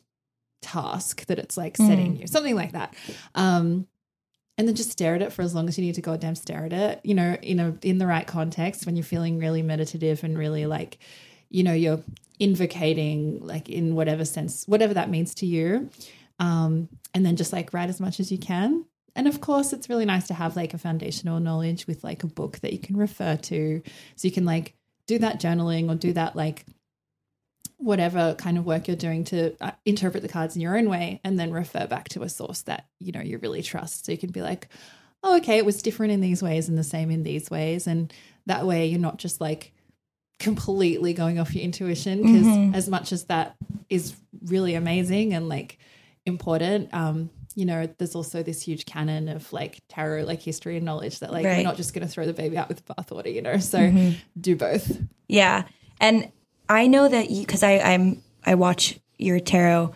task 0.62 1.26
that 1.28 1.40
it's 1.40 1.58
like 1.58 1.78
setting 1.78 2.16
Mm. 2.16 2.22
you 2.22 2.28
something 2.28 2.56
like 2.56 2.74
that 2.74 2.94
um 3.36 3.88
and 4.58 4.68
then 4.68 4.76
just 4.76 4.92
stare 4.92 5.16
at 5.16 5.22
it 5.22 5.32
for 5.32 5.42
as 5.42 5.56
long 5.56 5.68
as 5.70 5.78
you 5.78 5.86
need 5.86 5.96
to 5.96 6.02
goddamn 6.02 6.36
stare 6.36 6.66
at 6.66 6.74
it 6.74 7.00
you 7.04 7.14
know 7.14 7.38
in 7.42 7.60
a 7.60 7.78
in 7.82 7.98
the 7.98 8.08
right 8.08 8.28
context 8.28 8.86
when 8.86 8.96
you're 8.96 9.04
feeling 9.04 9.38
really 9.40 9.62
meditative 9.62 10.24
and 10.24 10.38
really 10.38 10.66
like 10.66 10.98
you 11.50 11.64
know 11.64 11.74
you're 11.74 12.02
invocating 12.40 13.40
like 13.46 13.70
in 13.70 13.96
whatever 13.96 14.26
sense 14.26 14.66
whatever 14.68 14.94
that 14.94 15.10
means 15.10 15.34
to 15.36 15.46
you 15.46 15.90
um, 16.40 16.88
and 17.14 17.26
then 17.26 17.36
just 17.36 17.52
like 17.54 17.74
write 17.74 17.90
as 17.90 18.00
much 18.00 18.20
as 18.20 18.32
you 18.32 18.38
can. 18.38 18.86
And 19.16 19.28
of 19.28 19.42
course, 19.42 19.74
it's 19.74 19.90
really 19.90 20.06
nice 20.06 20.28
to 20.28 20.34
have 20.34 20.56
like 20.56 20.74
a 20.74 20.78
foundational 20.78 21.42
knowledge 21.42 21.86
with 21.86 22.02
like 22.04 22.24
a 22.24 22.28
book 22.28 22.60
that 22.60 22.72
you 22.72 22.80
can 22.80 22.96
refer 22.96 23.36
to. 23.36 23.82
So 24.16 24.28
you 24.28 24.32
can 24.32 24.46
like 24.46 24.74
do 25.06 25.20
that 25.20 25.42
journaling 25.42 25.92
or 25.92 25.96
do 25.96 26.14
that 26.14 26.38
like 26.38 26.66
whatever 27.80 28.36
kind 28.36 28.58
of 28.58 28.66
work 28.66 28.88
you're 28.88 28.96
doing 28.98 29.24
to 29.24 29.56
uh, 29.62 29.72
interpret 29.86 30.22
the 30.22 30.30
cards 30.30 30.56
in 30.56 30.62
your 30.62 30.78
own 30.78 30.90
way 30.90 31.20
and 31.24 31.40
then 31.40 31.52
refer 31.52 31.88
back 31.88 32.10
to 32.10 32.22
a 32.24 32.30
source 32.30 32.62
that 32.64 32.86
you 33.00 33.12
know 33.12 33.22
you 33.22 33.38
really 33.40 33.64
trust. 33.64 34.06
So 34.06 34.12
you 34.12 34.18
can 34.18 34.32
be 34.32 34.42
like, 34.42 34.68
oh, 35.24 35.38
okay, 35.38 35.58
it 35.58 35.66
was 35.66 35.82
different 35.82 36.12
in 36.14 36.22
these 36.22 36.44
ways 36.44 36.70
and 36.70 36.78
the 36.78 36.84
same 36.84 37.10
in 37.10 37.24
these 37.24 37.50
ways. 37.50 37.88
And 37.88 38.14
that 38.46 38.66
way 38.68 38.86
you're 38.88 39.00
not 39.00 39.18
just 39.18 39.40
like 39.42 39.72
completely 40.40 41.14
going 41.14 41.40
off 41.40 41.54
your 41.54 41.64
intuition 41.64 42.22
because 42.24 42.48
Mhm. 42.48 42.74
as 42.76 42.88
much 42.90 43.12
as 43.12 43.26
that 43.26 43.56
is 43.90 44.16
really 44.46 44.74
amazing 44.76 45.34
and 45.34 45.50
like 45.50 45.78
important 46.26 46.94
um 46.94 47.30
you 47.56 47.66
know 47.66 47.88
there's 47.98 48.16
also 48.16 48.42
this 48.44 48.62
huge 48.62 48.86
canon 48.86 49.28
of 49.28 49.52
like 49.52 49.82
tarot 49.90 50.24
like 50.24 50.42
history 50.42 50.78
and 50.78 50.86
knowledge 50.86 51.20
that 51.20 51.32
like 51.32 51.44
Right. 51.46 51.58
we're 51.58 51.64
not 51.64 51.76
just 51.76 51.94
going 51.94 52.06
to 52.06 52.12
throw 52.12 52.26
the 52.26 52.34
baby 52.34 52.58
out 52.58 52.70
with 52.70 52.86
the 52.86 52.94
bathwater 52.94 53.34
you 53.34 53.42
know 53.42 53.58
so 53.58 53.80
Mhm. 53.80 54.16
do 54.40 54.56
both 54.56 55.02
Yeah, 55.28 55.64
and 56.00 56.32
I 56.70 56.88
know 56.88 57.08
that 57.08 57.30
you 57.32 57.42
because 57.42 57.64
I 57.64 57.80
I'm 57.80 58.22
I 58.46 58.56
watch 58.56 59.00
your 59.18 59.40
tarot. 59.40 59.96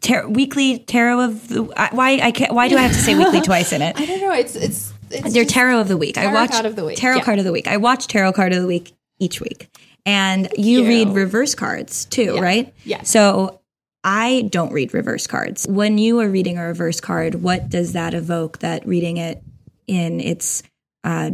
Tarot, 0.00 0.28
weekly 0.28 0.78
tarot 0.78 1.20
of 1.20 1.48
the 1.48 1.62
why 1.64 2.18
I 2.22 2.30
can't, 2.30 2.54
why 2.54 2.68
do 2.68 2.78
I 2.78 2.80
have 2.80 2.92
to 2.92 2.98
say 2.98 3.14
weekly 3.14 3.40
twice 3.50 3.72
in 3.74 3.82
it? 3.82 3.94
i 4.00 4.06
don't 4.06 4.18
know 4.18 4.32
it's 4.32 4.56
it's 4.56 4.94
it's 5.10 5.34
just- 5.34 5.50
tarot 5.50 5.80
of 5.80 5.88
the 5.88 5.98
week. 5.98 6.16
I 6.16 6.32
watch 6.32 6.52
card 6.52 6.78
week, 6.78 6.96
tarot 6.96 7.16
yeah. 7.16 7.22
card 7.22 7.38
of 7.38 7.44
the 7.44 7.52
week. 7.52 7.68
I 7.68 7.76
watch 7.76 8.06
tarot 8.06 8.32
card 8.32 8.54
of 8.54 8.62
the 8.62 8.66
week 8.66 8.92
each 9.18 9.38
week, 9.40 9.68
and 10.06 10.48
you 10.56 10.80
you. 10.82 10.88
read 10.88 11.08
reverse 11.08 11.54
cards 11.54 12.06
too, 12.06 12.36
Yeah. 12.36 12.40
right? 12.40 12.74
Yeah. 12.84 13.02
So 13.02 13.60
I 14.02 14.48
don't 14.50 14.72
read 14.72 14.94
reverse 14.94 15.26
cards. 15.26 15.66
When 15.68 15.98
you 15.98 16.20
are 16.20 16.28
reading 16.30 16.56
a 16.56 16.66
reverse 16.66 17.00
card, 17.00 17.34
what 17.42 17.68
does 17.68 17.92
that 17.92 18.14
evoke? 18.14 18.60
That 18.60 18.86
reading 18.86 19.18
it 19.18 19.42
in 19.86 20.20
its 20.20 20.62
uh, 21.04 21.32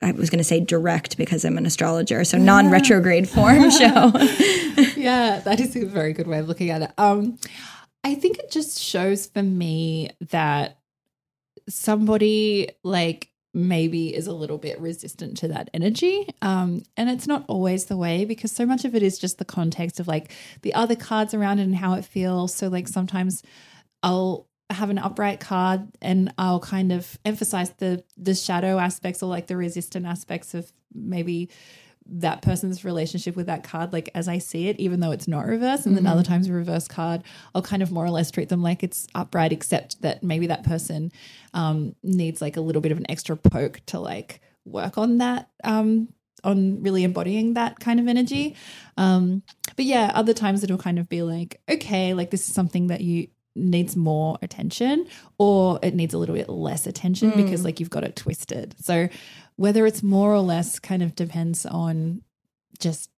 I 0.00 0.12
was 0.12 0.30
going 0.30 0.38
to 0.38 0.44
say 0.44 0.60
direct 0.60 1.16
because 1.16 1.44
I'm 1.44 1.58
an 1.58 1.66
astrologer, 1.66 2.22
so 2.24 2.38
non 2.38 2.70
retrograde 2.70 3.28
form 3.28 3.70
show. 3.70 4.12
yeah, 4.96 5.40
that 5.44 5.58
is 5.60 5.74
a 5.76 5.86
very 5.86 6.12
good 6.12 6.26
way 6.26 6.38
of 6.38 6.48
looking 6.48 6.70
at 6.70 6.82
it. 6.82 6.92
Um, 6.98 7.38
I 8.04 8.14
think 8.14 8.38
it 8.38 8.50
just 8.50 8.78
shows 8.78 9.26
for 9.26 9.42
me 9.42 10.10
that 10.30 10.78
somebody 11.68 12.70
like 12.84 13.30
maybe 13.54 14.14
is 14.14 14.26
a 14.26 14.32
little 14.32 14.58
bit 14.58 14.80
resistant 14.80 15.36
to 15.38 15.48
that 15.48 15.70
energy. 15.74 16.28
Um, 16.42 16.84
and 16.96 17.10
it's 17.10 17.26
not 17.26 17.44
always 17.48 17.86
the 17.86 17.96
way 17.96 18.24
because 18.24 18.52
so 18.52 18.64
much 18.66 18.84
of 18.84 18.94
it 18.94 19.02
is 19.02 19.18
just 19.18 19.38
the 19.38 19.44
context 19.44 19.98
of 20.00 20.06
like 20.06 20.32
the 20.62 20.74
other 20.74 20.94
cards 20.94 21.34
around 21.34 21.58
it 21.58 21.64
and 21.64 21.76
how 21.76 21.94
it 21.94 22.04
feels. 22.04 22.54
So 22.54 22.68
like 22.68 22.88
sometimes 22.88 23.42
I'll 24.02 24.47
have 24.70 24.90
an 24.90 24.98
upright 24.98 25.40
card 25.40 25.88
and 26.02 26.32
I'll 26.36 26.60
kind 26.60 26.92
of 26.92 27.18
emphasize 27.24 27.70
the 27.78 28.04
the 28.16 28.34
shadow 28.34 28.78
aspects 28.78 29.22
or 29.22 29.26
like 29.26 29.46
the 29.46 29.56
resistant 29.56 30.04
aspects 30.04 30.52
of 30.54 30.70
maybe 30.94 31.48
that 32.10 32.40
person's 32.40 32.84
relationship 32.84 33.36
with 33.36 33.46
that 33.46 33.62
card 33.64 33.92
like 33.92 34.10
as 34.14 34.28
I 34.28 34.38
see 34.38 34.68
it 34.68 34.78
even 34.78 35.00
though 35.00 35.10
it's 35.10 35.28
not 35.28 35.46
reverse. 35.46 35.86
And 35.86 35.96
then 35.96 36.06
other 36.06 36.22
times 36.22 36.48
a 36.48 36.52
reverse 36.52 36.88
card 36.88 37.22
I'll 37.54 37.62
kind 37.62 37.82
of 37.82 37.90
more 37.90 38.04
or 38.04 38.10
less 38.10 38.30
treat 38.30 38.48
them 38.48 38.62
like 38.62 38.82
it's 38.82 39.06
upright 39.14 39.52
except 39.52 40.02
that 40.02 40.22
maybe 40.22 40.46
that 40.48 40.64
person 40.64 41.12
um 41.54 41.94
needs 42.02 42.40
like 42.42 42.56
a 42.56 42.60
little 42.60 42.82
bit 42.82 42.92
of 42.92 42.98
an 42.98 43.10
extra 43.10 43.36
poke 43.36 43.80
to 43.86 44.00
like 44.00 44.40
work 44.64 44.98
on 44.98 45.18
that 45.18 45.48
um 45.64 46.08
on 46.44 46.82
really 46.82 47.04
embodying 47.04 47.54
that 47.54 47.80
kind 47.80 48.00
of 48.00 48.06
energy. 48.06 48.54
Um 48.98 49.42
but 49.76 49.86
yeah 49.86 50.12
other 50.14 50.34
times 50.34 50.62
it'll 50.62 50.78
kind 50.78 50.98
of 50.98 51.08
be 51.08 51.22
like 51.22 51.60
okay 51.70 52.12
like 52.12 52.30
this 52.30 52.46
is 52.46 52.54
something 52.54 52.88
that 52.88 53.00
you 53.00 53.28
needs 53.58 53.96
more 53.96 54.38
attention 54.42 55.06
or 55.38 55.78
it 55.82 55.94
needs 55.94 56.14
a 56.14 56.18
little 56.18 56.34
bit 56.34 56.48
less 56.48 56.86
attention 56.86 57.30
because 57.36 57.64
like 57.64 57.80
you've 57.80 57.90
got 57.90 58.04
it 58.04 58.16
twisted. 58.16 58.74
So 58.80 59.08
whether 59.56 59.86
it's 59.86 60.02
more 60.02 60.32
or 60.32 60.40
less 60.40 60.78
kind 60.78 61.02
of 61.02 61.14
depends 61.14 61.66
on 61.66 62.22
just 62.78 63.10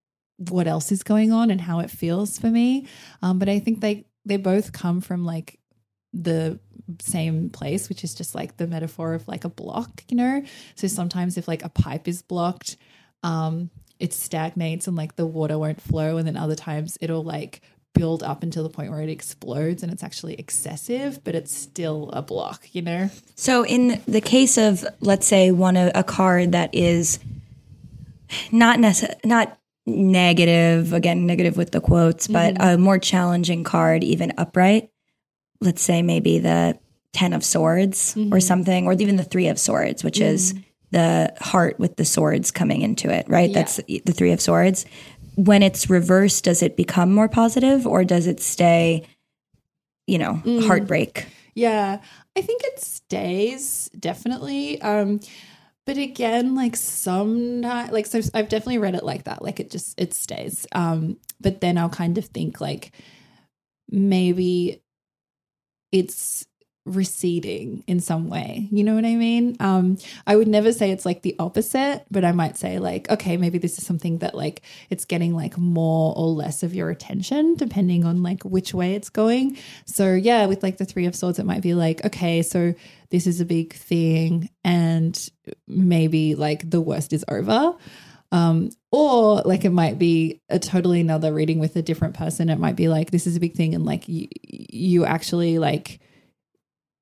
what 0.48 0.66
else 0.66 0.90
is 0.90 1.02
going 1.02 1.32
on 1.32 1.50
and 1.50 1.60
how 1.60 1.80
it 1.80 1.90
feels 1.90 2.38
for 2.38 2.46
me. 2.46 2.86
Um, 3.22 3.38
but 3.38 3.48
i 3.48 3.58
think 3.58 3.80
they 3.80 4.06
they 4.24 4.36
both 4.36 4.72
come 4.72 5.00
from 5.00 5.24
like 5.24 5.58
the 6.12 6.58
same 7.00 7.50
place 7.50 7.88
which 7.88 8.02
is 8.02 8.14
just 8.14 8.34
like 8.34 8.56
the 8.56 8.66
metaphor 8.66 9.14
of 9.14 9.28
like 9.28 9.44
a 9.44 9.48
block 9.48 10.02
you 10.08 10.16
know? 10.16 10.42
So 10.74 10.88
sometimes 10.88 11.36
if 11.36 11.46
like 11.46 11.64
a 11.64 11.68
pipe 11.68 12.08
is 12.08 12.22
blocked 12.22 12.76
um 13.22 13.70
it 13.98 14.14
stagnates 14.14 14.88
and 14.88 14.96
like 14.96 15.16
the 15.16 15.26
water 15.26 15.58
won't 15.58 15.80
flow 15.80 16.16
and 16.16 16.26
then 16.26 16.36
other 16.36 16.56
times 16.56 16.96
it'll 17.00 17.22
like 17.22 17.60
build 17.94 18.22
up 18.22 18.42
until 18.42 18.62
the 18.62 18.70
point 18.70 18.90
where 18.90 19.00
it 19.00 19.10
explodes 19.10 19.82
and 19.82 19.92
it's 19.92 20.02
actually 20.02 20.34
excessive 20.34 21.22
but 21.24 21.34
it's 21.34 21.54
still 21.54 22.08
a 22.12 22.22
block 22.22 22.68
you 22.72 22.82
know 22.82 23.10
So, 23.36 23.64
in 23.64 24.02
the 24.06 24.20
case 24.20 24.58
of, 24.58 24.84
let's 25.00 25.26
say, 25.26 25.50
one 25.50 25.76
a, 25.76 25.90
a 25.94 26.04
card 26.04 26.52
that 26.52 26.74
is 26.74 27.18
not 28.52 28.78
necess- 28.78 29.16
not 29.24 29.58
negative, 29.86 30.92
again, 30.92 31.26
negative 31.26 31.56
with 31.56 31.70
the 31.72 31.80
quotes, 31.80 32.28
but 32.28 32.54
mm-hmm. 32.54 32.62
a 32.62 32.78
more 32.78 32.98
challenging 32.98 33.64
card, 33.64 34.04
even 34.04 34.32
upright. 34.36 34.90
Let's 35.60 35.82
say 35.82 36.02
maybe 36.02 36.38
the 36.38 36.78
Ten 37.12 37.32
of 37.32 37.44
Swords 37.44 38.14
or 38.14 38.20
mm-hmm. 38.20 38.38
something, 38.40 38.86
or 38.86 38.92
even 38.92 39.16
the 39.16 39.24
Three 39.24 39.48
of 39.48 39.58
Swords, 39.58 40.04
which 40.04 40.20
is 40.20 40.52
mm. 40.52 40.64
the 40.90 41.34
heart 41.40 41.78
with 41.78 41.96
the 41.96 42.04
swords 42.04 42.50
coming 42.50 42.82
into 42.82 43.10
it, 43.12 43.26
right? 43.28 43.52
That's 43.52 43.76
the 43.76 44.12
Three 44.12 44.32
of 44.32 44.40
Swords. 44.40 44.86
When 45.40 45.62
it's 45.62 45.88
reversed, 45.88 46.44
does 46.44 46.62
it 46.62 46.76
become 46.76 47.14
more 47.14 47.28
positive 47.28 47.86
or 47.86 48.04
does 48.04 48.26
it 48.26 48.40
stay, 48.40 49.06
you 50.06 50.18
know, 50.18 50.34
heartbreak? 50.66 51.26
Yeah, 51.54 52.00
I 52.36 52.42
think 52.42 52.62
it 52.64 52.78
stays 52.80 53.88
definitely. 53.98 54.80
Um, 54.82 55.20
but 55.86 55.96
again, 55.96 56.54
like 56.54 56.76
some 56.76 57.62
like 57.62 58.04
so 58.04 58.20
I've 58.34 58.50
definitely 58.50 58.78
read 58.78 58.94
it 58.94 59.02
like 59.02 59.24
that. 59.24 59.42
Like 59.42 59.60
it 59.60 59.70
just 59.70 59.98
it 59.98 60.12
stays. 60.12 60.66
Um, 60.72 61.16
but 61.40 61.62
then 61.62 61.78
I'll 61.78 61.88
kind 61.88 62.18
of 62.18 62.26
think 62.26 62.60
like 62.60 62.92
maybe 63.88 64.82
it's 65.90 66.46
receding 66.86 67.84
in 67.86 68.00
some 68.00 68.28
way. 68.28 68.68
You 68.70 68.84
know 68.84 68.94
what 68.94 69.04
I 69.04 69.14
mean? 69.14 69.56
Um, 69.60 69.98
I 70.26 70.36
would 70.36 70.48
never 70.48 70.72
say 70.72 70.90
it's 70.90 71.04
like 71.04 71.22
the 71.22 71.36
opposite, 71.38 72.04
but 72.10 72.24
I 72.24 72.32
might 72.32 72.56
say 72.56 72.78
like, 72.78 73.10
okay, 73.10 73.36
maybe 73.36 73.58
this 73.58 73.78
is 73.78 73.86
something 73.86 74.18
that 74.18 74.34
like 74.34 74.62
it's 74.88 75.04
getting 75.04 75.34
like 75.34 75.58
more 75.58 76.14
or 76.16 76.28
less 76.28 76.62
of 76.62 76.74
your 76.74 76.90
attention 76.90 77.54
depending 77.56 78.04
on 78.04 78.22
like 78.22 78.42
which 78.44 78.72
way 78.72 78.94
it's 78.94 79.10
going. 79.10 79.58
So 79.84 80.14
yeah, 80.14 80.46
with 80.46 80.62
like 80.62 80.78
the 80.78 80.86
three 80.86 81.06
of 81.06 81.14
swords, 81.14 81.38
it 81.38 81.46
might 81.46 81.62
be 81.62 81.74
like, 81.74 82.04
okay, 82.04 82.42
so 82.42 82.74
this 83.10 83.26
is 83.26 83.40
a 83.40 83.44
big 83.44 83.74
thing 83.74 84.48
and 84.64 85.28
maybe 85.68 86.34
like 86.34 86.68
the 86.68 86.80
worst 86.80 87.12
is 87.12 87.24
over. 87.28 87.76
Um, 88.32 88.70
or 88.92 89.42
like 89.44 89.64
it 89.64 89.70
might 89.70 89.98
be 89.98 90.40
a 90.48 90.58
totally 90.58 91.00
another 91.00 91.32
reading 91.32 91.58
with 91.58 91.76
a 91.76 91.82
different 91.82 92.14
person. 92.14 92.48
It 92.48 92.58
might 92.58 92.76
be 92.76 92.88
like 92.88 93.10
this 93.10 93.26
is 93.26 93.36
a 93.36 93.40
big 93.40 93.54
thing, 93.54 93.74
and 93.74 93.84
like 93.84 94.08
you, 94.08 94.28
you 94.42 95.04
actually 95.04 95.58
like 95.58 96.00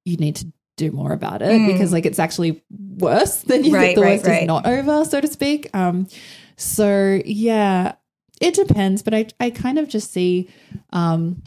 you 0.08 0.16
need 0.16 0.36
to 0.36 0.46
do 0.76 0.90
more 0.92 1.12
about 1.12 1.42
it 1.42 1.66
because 1.72 1.92
like 1.92 2.06
it's 2.06 2.18
actually 2.20 2.62
worse 2.98 3.42
than 3.48 3.64
you 3.64 3.72
Mm. 3.72 3.74
Right, 3.74 3.82
think 3.86 3.96
the 3.96 4.02
right, 4.02 4.12
worst 4.18 4.26
right. 4.26 4.42
is 4.42 4.46
not 4.46 4.66
over, 4.66 5.04
so 5.04 5.20
to 5.20 5.26
speak. 5.26 5.68
Um, 5.74 6.06
so 6.56 7.20
yeah, 7.24 7.92
it 8.40 8.54
depends, 8.54 9.02
but 9.02 9.14
I 9.14 9.26
I 9.40 9.50
kind 9.50 9.78
of 9.78 9.88
just 9.88 10.12
see 10.12 10.48
um 10.92 11.42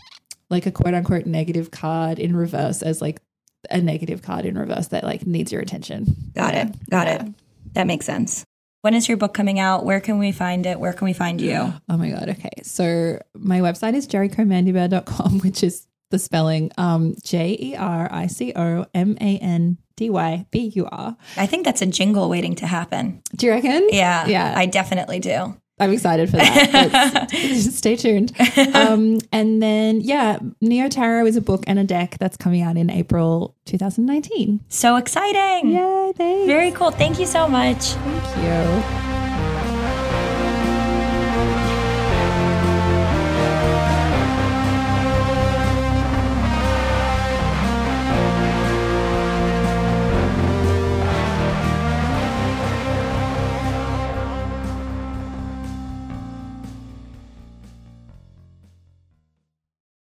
like 0.49 0.65
a 0.65 0.71
quote 0.71 0.93
unquote 0.93 1.25
negative 1.25 1.71
card 1.71 2.19
in 2.19 2.35
reverse 2.35 2.81
as 2.81 3.01
like 3.01 3.21
a 3.69 3.79
negative 3.79 4.21
card 4.21 4.43
in 4.45 4.57
reverse 4.57 4.87
that 4.87 5.03
like 5.03 5.25
needs 5.25 5.51
your 5.51 5.61
attention. 5.61 6.13
Got 6.35 6.53
Yeah. 6.53 6.67
it. 6.67 6.89
Got 6.89 7.07
Yeah. 7.07 7.23
it. 7.25 7.33
That 7.73 7.87
makes 7.87 8.05
sense. 8.05 8.43
When 8.81 8.95
is 8.95 9.07
your 9.07 9.15
book 9.17 9.33
coming 9.33 9.59
out? 9.59 9.85
Where 9.85 10.01
can 10.01 10.17
we 10.17 10.31
find 10.31 10.65
it? 10.65 10.79
Where 10.79 10.91
can 10.91 11.05
we 11.05 11.13
find 11.13 11.39
you? 11.39 11.71
Oh 11.87 11.97
my 11.97 12.09
God. 12.09 12.29
Okay. 12.29 12.49
So 12.63 13.21
my 13.35 13.59
website 13.59 13.93
is 13.93 14.07
jericomandybur.com, 14.07 15.39
which 15.43 15.63
is 15.63 15.87
the 16.11 16.19
spelling 16.19 16.71
um, 16.77 17.15
J 17.23 17.57
E 17.59 17.75
R 17.75 18.07
I 18.11 18.27
C 18.27 18.53
O 18.55 18.85
M 18.93 19.17
A 19.19 19.37
N 19.37 19.77
D 19.95 20.09
Y 20.09 20.45
B 20.51 20.71
U 20.75 20.87
R. 20.91 21.17
I 21.37 21.45
think 21.47 21.65
that's 21.65 21.81
a 21.81 21.85
jingle 21.85 22.29
waiting 22.29 22.55
to 22.55 22.67
happen. 22.67 23.21
Do 23.35 23.47
you 23.47 23.53
reckon? 23.53 23.87
Yeah. 23.89 24.27
Yeah. 24.27 24.53
I 24.55 24.65
definitely 24.67 25.19
do. 25.19 25.55
I'm 25.79 25.91
excited 25.91 26.29
for 26.29 26.37
that. 26.37 27.31
Stay 27.55 27.95
tuned. 27.95 28.33
Um, 28.75 29.17
and 29.31 29.63
then, 29.63 30.01
yeah, 30.01 30.37
Neo 30.61 30.87
Tarot 30.89 31.25
is 31.25 31.35
a 31.35 31.41
book 31.41 31.63
and 31.65 31.79
a 31.79 31.83
deck 31.83 32.17
that's 32.19 32.37
coming 32.37 32.61
out 32.61 32.77
in 32.77 32.91
April 32.91 33.55
2019. 33.65 34.59
So 34.69 34.95
exciting. 34.97 35.71
Yay. 35.71 36.13
Thanks. 36.15 36.45
Very 36.45 36.71
cool. 36.71 36.91
Thank 36.91 37.19
you 37.19 37.25
so 37.25 37.47
much. 37.47 37.93
Thank 37.93 39.05
you. 39.05 39.10